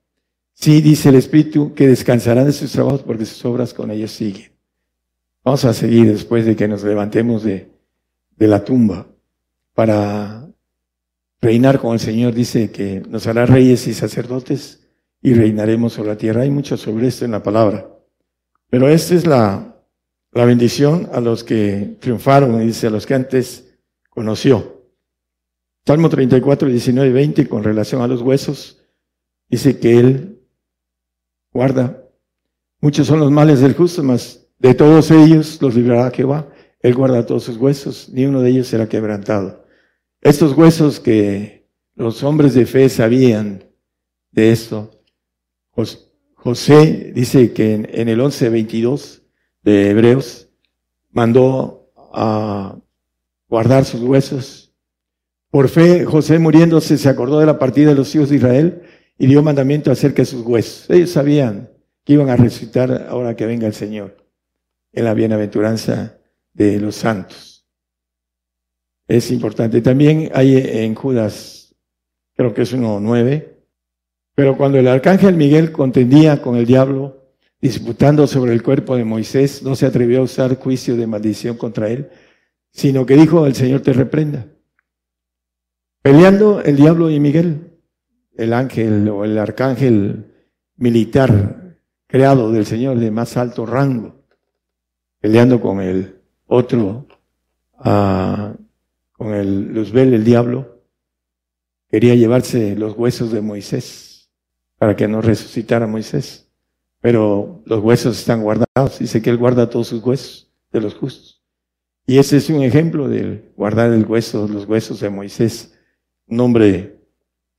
[0.54, 4.50] Sí, dice el Espíritu, que descansarán de sus trabajos porque sus obras con ellos siguen.
[5.44, 7.70] Vamos a seguir después de que nos levantemos de,
[8.36, 9.06] de la tumba
[9.72, 10.48] para
[11.40, 12.34] reinar con el Señor.
[12.34, 14.88] Dice que nos hará reyes y sacerdotes
[15.22, 16.42] y reinaremos sobre la tierra.
[16.42, 17.88] Hay mucho sobre esto en la palabra.
[18.68, 19.75] Pero esta es la,
[20.36, 23.78] la bendición a los que triunfaron, dice, a los que antes
[24.10, 24.82] conoció.
[25.86, 28.82] Salmo 34, 19 y 20, con relación a los huesos,
[29.48, 30.42] dice que Él
[31.52, 32.02] guarda.
[32.80, 36.52] Muchos son los males del justo, mas de todos ellos los librará Jehová.
[36.80, 39.64] Él guarda todos sus huesos, ni uno de ellos será quebrantado.
[40.20, 43.64] Estos huesos que los hombres de fe sabían
[44.32, 44.90] de esto,
[46.34, 49.22] José dice que en, el 11.22
[49.66, 50.48] de Hebreos
[51.10, 52.78] mandó a
[53.48, 54.72] guardar sus huesos.
[55.50, 58.82] Por fe, José muriéndose se acordó de la partida de los hijos de Israel
[59.18, 60.88] y dio mandamiento acerca de sus huesos.
[60.88, 61.68] Ellos sabían
[62.04, 64.16] que iban a resucitar ahora que venga el Señor
[64.92, 66.16] en la bienaventuranza
[66.52, 67.66] de los santos.
[69.08, 69.80] Es importante.
[69.80, 71.74] También hay en Judas,
[72.36, 73.48] creo que es 1.9,
[74.36, 77.15] pero cuando el arcángel Miguel contendía con el diablo,
[77.66, 81.88] disputando sobre el cuerpo de Moisés, no se atrevió a usar juicio de maldición contra
[81.88, 82.08] él,
[82.70, 84.46] sino que dijo, el Señor te reprenda.
[86.02, 87.80] Peleando el diablo y Miguel,
[88.36, 90.32] el ángel o el arcángel
[90.76, 94.24] militar creado del Señor de más alto rango,
[95.20, 97.08] peleando con el otro,
[97.78, 98.54] ah,
[99.12, 100.82] con el Luzbel, el diablo,
[101.90, 104.30] quería llevarse los huesos de Moisés
[104.78, 106.45] para que no resucitara Moisés.
[107.06, 108.98] Pero los huesos están guardados.
[108.98, 111.40] Dice que Él guarda todos sus huesos de los justos.
[112.04, 115.78] Y ese es un ejemplo del guardar el hueso, los huesos de Moisés.
[116.26, 116.98] Un hombre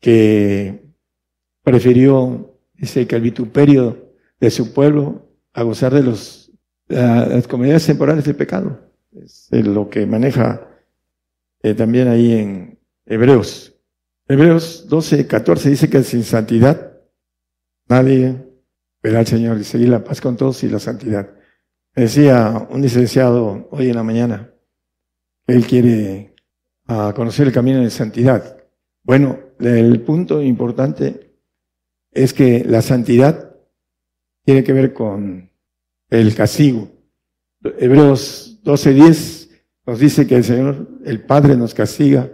[0.02, 0.92] que
[1.64, 6.52] prefirió, dice que el vituperio de su pueblo a gozar de los,
[6.90, 8.92] las comunidades temporales de pecado.
[9.14, 10.68] Es lo que maneja
[11.64, 13.80] eh, también ahí en Hebreos.
[14.28, 16.98] Hebreos 12, 14 dice que sin santidad
[17.90, 18.47] Nadie
[19.26, 21.30] Señor y seguir la paz con todos y la santidad.
[21.96, 24.54] Me decía un licenciado hoy en la mañana,
[25.48, 26.36] él quiere
[26.88, 28.58] ah, conocer el camino de santidad.
[29.04, 31.36] Bueno, el punto importante
[32.12, 33.56] es que la santidad
[34.43, 35.50] tiene que ver con
[36.10, 36.91] el castigo.
[37.63, 39.50] Hebreos 12:10
[39.86, 42.30] nos dice que el Señor, el Padre, nos castiga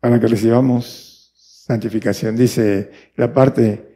[0.00, 2.36] para que recibamos santificación.
[2.36, 3.95] Dice la parte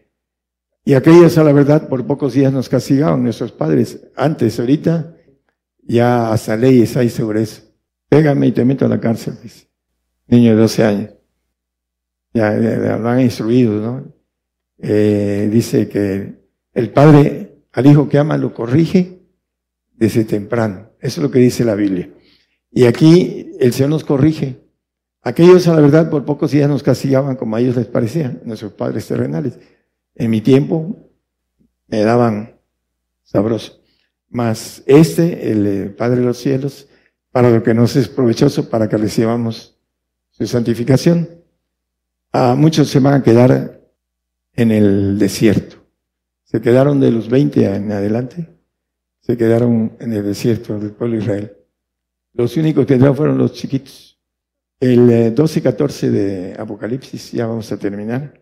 [0.90, 4.08] y aquellos a la verdad por pocos días nos castigaban nuestros padres.
[4.16, 5.14] Antes, ahorita,
[5.84, 7.62] ya hasta leyes hay sobre eso.
[8.08, 9.68] Pégame y te meto a la cárcel, dice.
[10.26, 11.10] Niño de 12 años.
[12.34, 14.12] Ya, lo han instruido, ¿no?
[14.78, 16.40] Eh, dice que
[16.72, 19.22] el padre al hijo que ama lo corrige
[19.92, 20.90] desde temprano.
[20.98, 22.10] Eso es lo que dice la Biblia.
[22.72, 24.58] Y aquí el Señor nos corrige.
[25.22, 28.72] Aquellos a la verdad por pocos días nos castigaban como a ellos les parecía, nuestros
[28.72, 29.56] padres terrenales.
[30.14, 30.96] En mi tiempo
[31.86, 32.58] me daban
[33.22, 33.80] sabroso.
[34.28, 36.88] Mas este, el eh, Padre de los cielos,
[37.32, 39.78] para lo que nos es provechoso, para que recibamos
[40.30, 41.28] su santificación.
[42.32, 43.80] A muchos se van a quedar
[44.54, 45.76] en el desierto.
[46.44, 48.48] Se quedaron de los 20 en adelante,
[49.20, 51.56] se quedaron en el desierto del pueblo de Israel.
[52.32, 54.18] Los únicos que entraron fueron los chiquitos.
[54.78, 58.40] El 12 y 14 de Apocalipsis, ya vamos a terminar.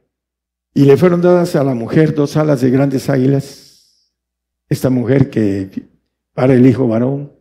[0.78, 4.14] Y le fueron dadas a la mujer dos alas de grandes águilas.
[4.68, 5.88] Esta mujer que
[6.32, 7.32] para el hijo varón.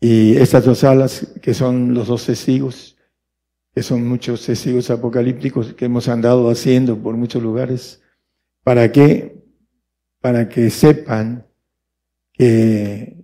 [0.00, 2.96] Y estas dos alas que son los dos testigos,
[3.74, 8.00] que son muchos testigos apocalípticos que hemos andado haciendo por muchos lugares.
[8.64, 9.44] ¿Para qué?
[10.22, 11.46] Para que sepan
[12.32, 13.22] que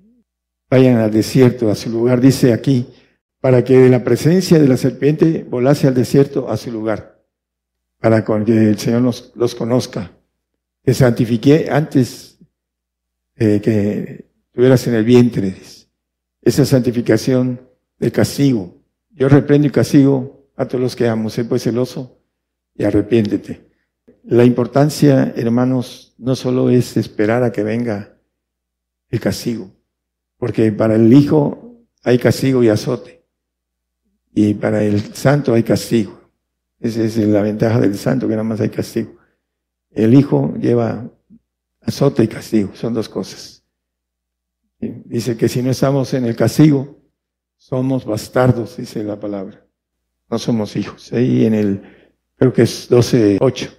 [0.68, 2.20] vayan al desierto, a su lugar.
[2.20, 2.86] Dice aquí,
[3.40, 7.15] para que de la presencia de la serpiente volase al desierto a su lugar,
[8.06, 10.12] para que el Señor los, conozca.
[10.80, 12.38] Te santifiqué antes
[13.34, 15.56] eh, que estuvieras en el vientre.
[16.40, 17.60] Esa santificación
[17.98, 18.80] del castigo.
[19.10, 21.30] Yo reprendo y castigo a todos los que amo.
[21.30, 22.20] Sé pues celoso
[22.76, 23.66] y arrepiéntete.
[24.22, 28.20] La importancia, hermanos, no solo es esperar a que venga
[29.10, 29.72] el castigo,
[30.36, 33.24] porque para el Hijo hay castigo y azote.
[34.32, 36.15] Y para el santo hay castigo.
[36.80, 39.16] Esa es la ventaja del santo, que nada más hay castigo.
[39.90, 41.10] El Hijo lleva
[41.80, 43.64] azote y castigo, son dos cosas.
[44.78, 47.00] Dice que si no estamos en el castigo,
[47.56, 49.64] somos bastardos, dice la palabra.
[50.28, 51.12] No somos hijos.
[51.12, 51.82] Ahí en el,
[52.36, 53.70] creo que es 12.8.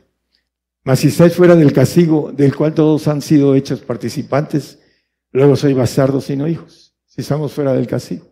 [0.83, 4.79] Mas si estáis fuera del castigo, del cual todos han sido hechos participantes,
[5.31, 6.95] luego soy bastardos y no hijos.
[7.05, 8.25] Si estamos fuera del castigo.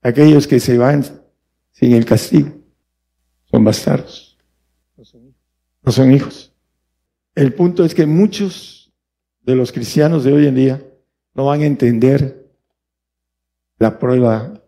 [0.00, 1.04] Aquellos que se van
[1.72, 2.61] sin el castigo.
[3.52, 4.38] Son bastardos.
[5.82, 6.54] No son hijos.
[7.34, 8.90] El punto es que muchos
[9.42, 10.82] de los cristianos de hoy en día
[11.34, 12.50] no van a entender
[13.78, 14.62] la prueba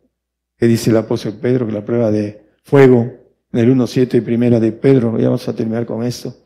[0.58, 3.10] que dice el apóstol Pedro, que la prueba de fuego
[3.52, 5.18] en el 1.7 y primera de Pedro.
[5.18, 6.36] Ya vamos a terminar con esto.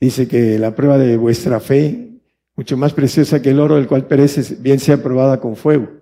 [0.00, 2.22] Dice que la prueba de vuestra fe,
[2.56, 6.00] mucho más preciosa que el oro, el cual perece, bien sea probada con fuego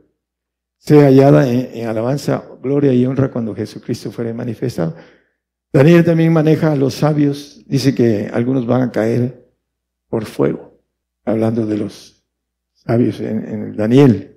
[0.78, 4.96] sea hallada en, alabanza, gloria y honra cuando Jesucristo fuere manifestado.
[5.72, 9.46] Daniel también maneja a los sabios, dice que algunos van a caer
[10.08, 10.80] por fuego,
[11.24, 12.24] hablando de los
[12.72, 14.36] sabios en, Daniel.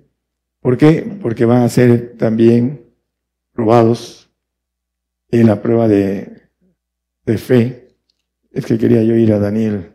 [0.60, 1.18] ¿Por qué?
[1.22, 2.84] Porque van a ser también
[3.52, 4.30] probados
[5.30, 6.42] en la prueba de,
[7.38, 7.96] fe.
[8.50, 9.94] Es que quería yo ir a Daniel.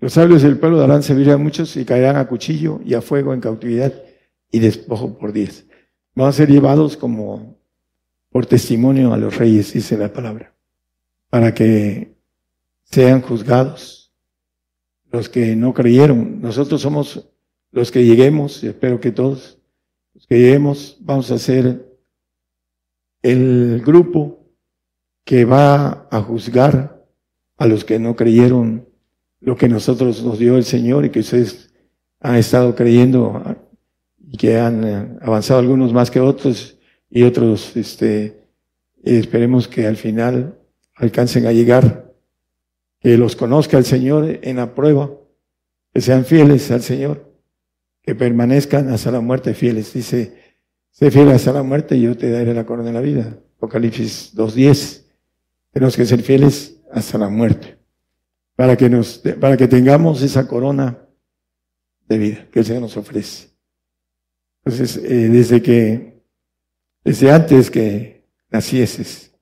[0.00, 3.32] Los sabios del pueblo darán servir a muchos y caerán a cuchillo y a fuego
[3.32, 3.92] en cautividad
[4.50, 5.66] y despojo por diez.
[6.18, 7.60] Van a ser llevados como
[8.30, 10.52] por testimonio a los reyes, dice la palabra,
[11.30, 12.16] para que
[12.82, 14.12] sean juzgados
[15.12, 16.40] los que no creyeron.
[16.40, 17.30] Nosotros somos
[17.70, 19.60] los que lleguemos, y espero que todos,
[20.12, 21.88] los que lleguemos, vamos a ser
[23.22, 24.44] el grupo
[25.24, 27.06] que va a juzgar
[27.58, 28.88] a los que no creyeron
[29.38, 31.72] lo que nosotros nos dio el Señor y que ustedes
[32.18, 33.67] han estado creyendo
[34.30, 36.78] y que han eh, avanzado algunos más que otros
[37.10, 38.44] y otros, este,
[39.02, 40.58] esperemos que al final
[40.94, 42.12] alcancen a llegar,
[43.00, 45.10] que los conozca el Señor en la prueba,
[45.92, 47.32] que sean fieles al Señor,
[48.02, 49.92] que permanezcan hasta la muerte fieles.
[49.92, 50.36] Dice,
[50.90, 53.38] sé fiel hasta la muerte y yo te daré la corona de la vida.
[53.56, 55.04] Apocalipsis 2.10.
[55.72, 57.78] Tenemos que ser fieles hasta la muerte,
[58.56, 60.98] para que nos, para que tengamos esa corona
[62.08, 63.57] de vida que el Señor nos ofrece.
[64.64, 66.22] Entonces, eh, desde que,
[67.04, 69.34] desde antes que nacieses,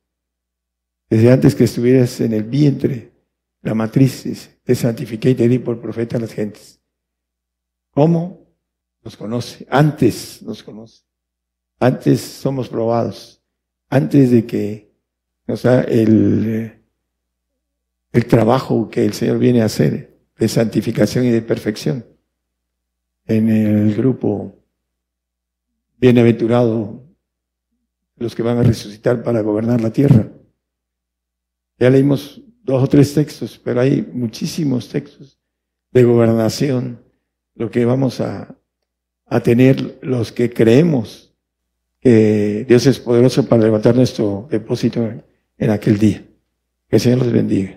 [1.09, 3.11] desde antes que estuvieras en el vientre,
[3.61, 6.79] la matriz, te santifiqué y te di por profeta a las gentes.
[7.91, 8.47] ¿Cómo?
[9.03, 9.65] Nos conoce.
[9.69, 11.03] Antes nos conoce.
[11.79, 13.41] Antes somos probados.
[13.89, 14.91] Antes de que
[15.47, 16.83] nos da el,
[18.11, 22.05] el trabajo que el Señor viene a hacer de santificación y de perfección.
[23.25, 24.56] En el grupo
[25.97, 27.03] Bienaventurado
[28.17, 30.27] los que van a resucitar para gobernar la tierra.
[31.79, 35.39] Ya leímos dos o tres textos, pero hay muchísimos textos
[35.91, 36.99] de gobernación,
[37.55, 38.53] lo que vamos a,
[39.43, 41.33] tener los que creemos
[41.99, 45.01] que Dios es poderoso para levantar nuestro depósito
[45.57, 46.25] en aquel día.
[46.87, 47.76] Que el Señor los bendiga.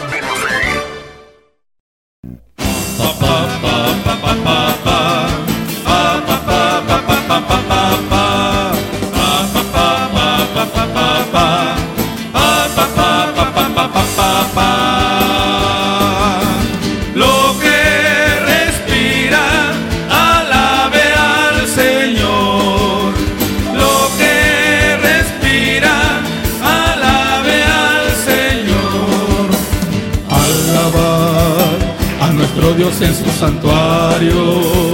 [33.41, 34.93] santuario,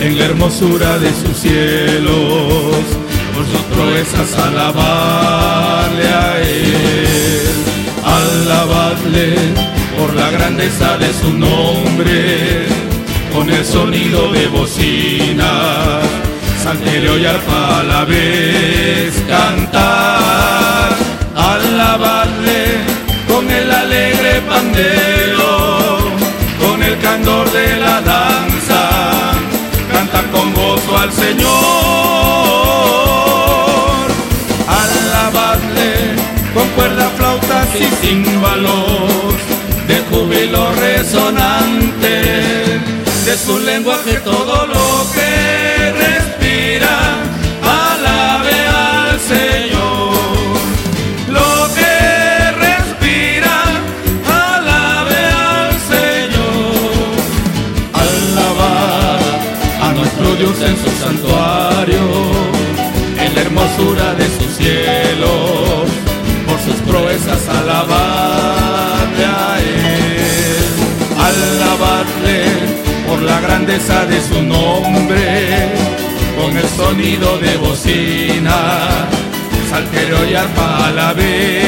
[0.00, 2.82] en la hermosura de sus cielos,
[3.34, 7.56] por sus proezas alabarle a Él,
[8.20, 9.34] alabadle
[9.98, 12.66] por la grandeza de su nombre,
[13.34, 15.52] con el sonido de bocina,
[16.62, 20.88] salterio y arpa a la vez cantar,
[21.36, 22.62] alabadle
[23.28, 25.43] con el alegre pandero,
[27.54, 28.80] de la danza,
[29.92, 31.44] cantar con gozo al Señor,
[34.82, 35.92] alabadle
[36.52, 39.34] con cuerda, flautas y címbalos,
[39.86, 42.14] de júbilo resonante,
[43.24, 45.53] de su lenguaje todo lo que
[80.44, 81.63] arpa a la vez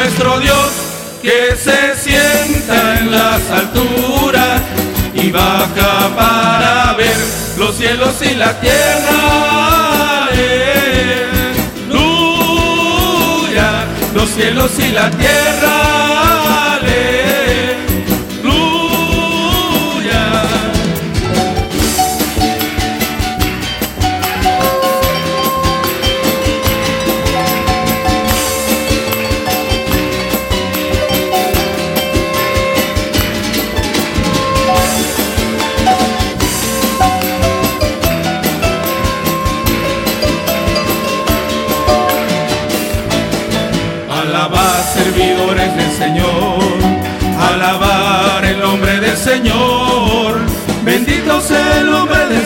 [0.00, 0.70] nuestro Dios,
[1.22, 4.60] que se sienta en las alturas
[5.12, 7.16] y baja para ver
[7.58, 9.48] los cielos y la tierra.
[14.14, 16.17] Los cielos y la tierra.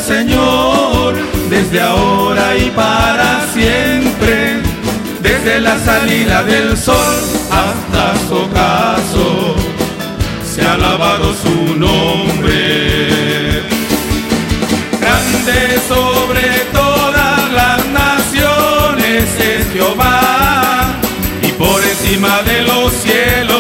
[0.06, 1.14] Señor,
[1.48, 4.60] desde ahora y para siempre.
[5.20, 7.14] Desde la salida del sol
[7.50, 9.54] hasta su ocaso,
[10.44, 13.62] se ha alabado su nombre.
[15.00, 20.92] Grande sobre todas las naciones es Jehová
[21.42, 23.51] y por encima de los cielos,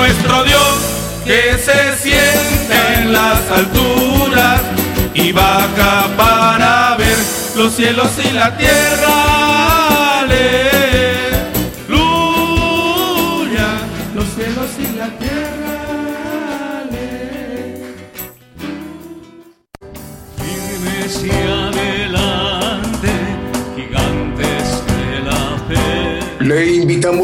[0.00, 0.78] nuestro Dios,
[1.26, 4.60] que se sienta en las alturas
[5.12, 7.18] y baja para ver
[7.54, 9.39] los cielos y la tierra.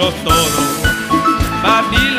[0.00, 0.48] los toros.
[1.62, 2.09] Babi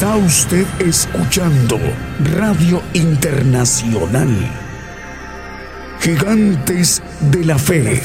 [0.00, 1.78] Está usted escuchando
[2.38, 4.30] Radio Internacional.
[6.00, 8.00] Gigantes de la Fe.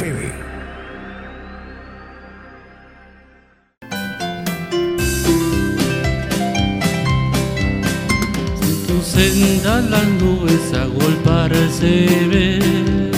[8.85, 13.11] tu senda las nubes agolparse ven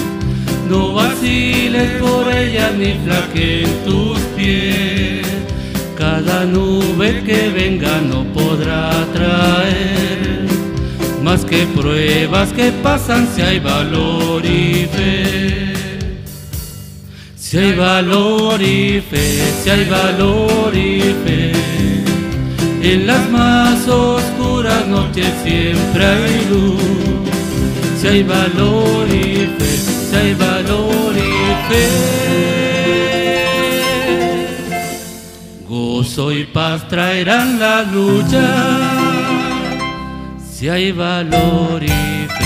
[0.93, 5.25] vaciles por ella ni flaquen tus pies.
[5.97, 8.16] Cada nube que venga no
[11.27, 15.73] más que pruebas que pasan si hay valor y fe.
[17.35, 21.51] Si hay valor y fe, si hay valor y fe.
[22.81, 26.81] En las más oscuras noches siempre hay luz.
[27.99, 29.77] Si hay valor y fe,
[30.09, 31.33] si hay valor y
[31.67, 31.87] fe.
[35.67, 39.16] Gozo y paz traerán la lucha.
[40.59, 42.45] Si hay valor y fe.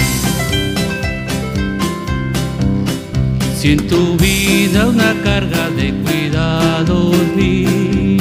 [3.57, 8.20] Si en tu vida una carga de cuidados mil,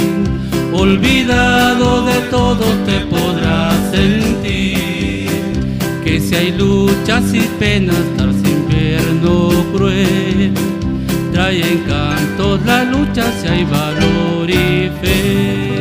[0.73, 5.29] olvidado de todo te podrás sentir.
[6.05, 10.55] Que si hay luchas y penas, sin invierno cruel,
[11.33, 15.80] trae encantos la lucha si hay valor y fe.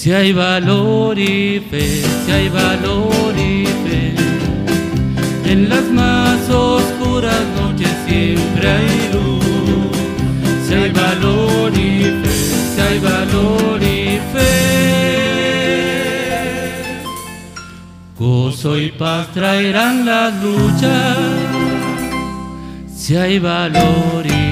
[0.00, 4.14] Si hay valor y fe, si hay valor y fe,
[5.44, 9.44] en las más oscuras noches siempre hay luz.
[10.66, 12.32] Si hay valor y fe,
[12.74, 14.52] si hay valor y fe,
[18.18, 21.18] gozo y paz traerán las luchas.
[22.96, 24.49] Si hay valor y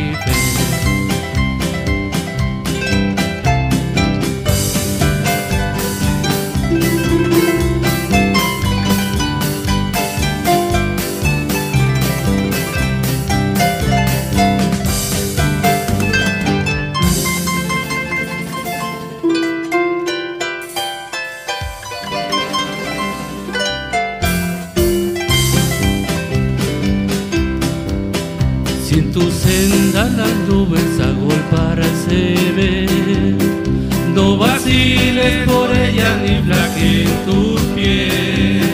[36.78, 38.64] flaquen tus pies.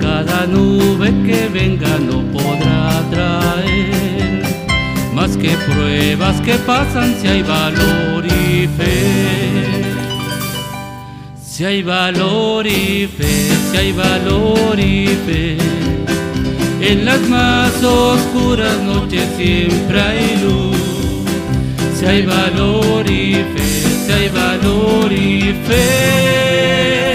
[0.00, 4.42] Cada nube que venga no podrá traer
[5.14, 9.84] más que pruebas que pasan si hay valor y fe.
[11.42, 15.58] Si hay valor y fe, si hay valor y fe.
[16.80, 20.76] En las más oscuras noches siempre hay luz.
[21.98, 27.09] Si hay valor y fe, si hay valor y fe.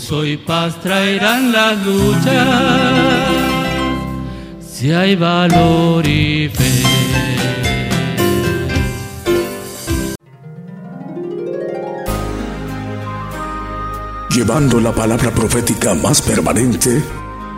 [0.00, 2.48] Gozo y paz traerán las luchas.
[4.66, 6.84] Si hay valor y fe.
[14.34, 17.02] llevando la palabra profética más permanente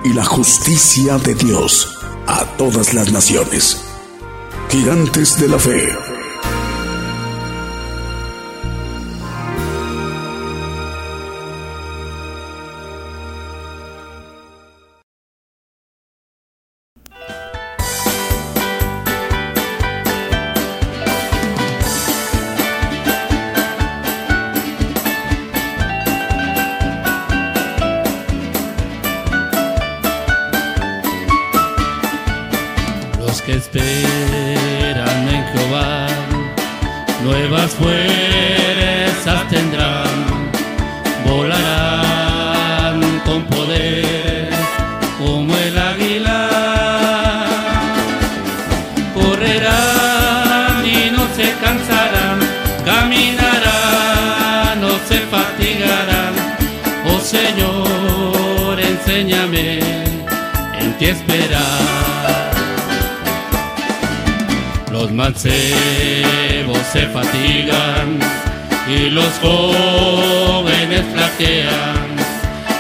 [0.05, 3.85] y la justicia de Dios a todas las naciones.
[4.69, 6.12] Gigantes de la fe.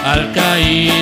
[0.04, 1.01] Al caído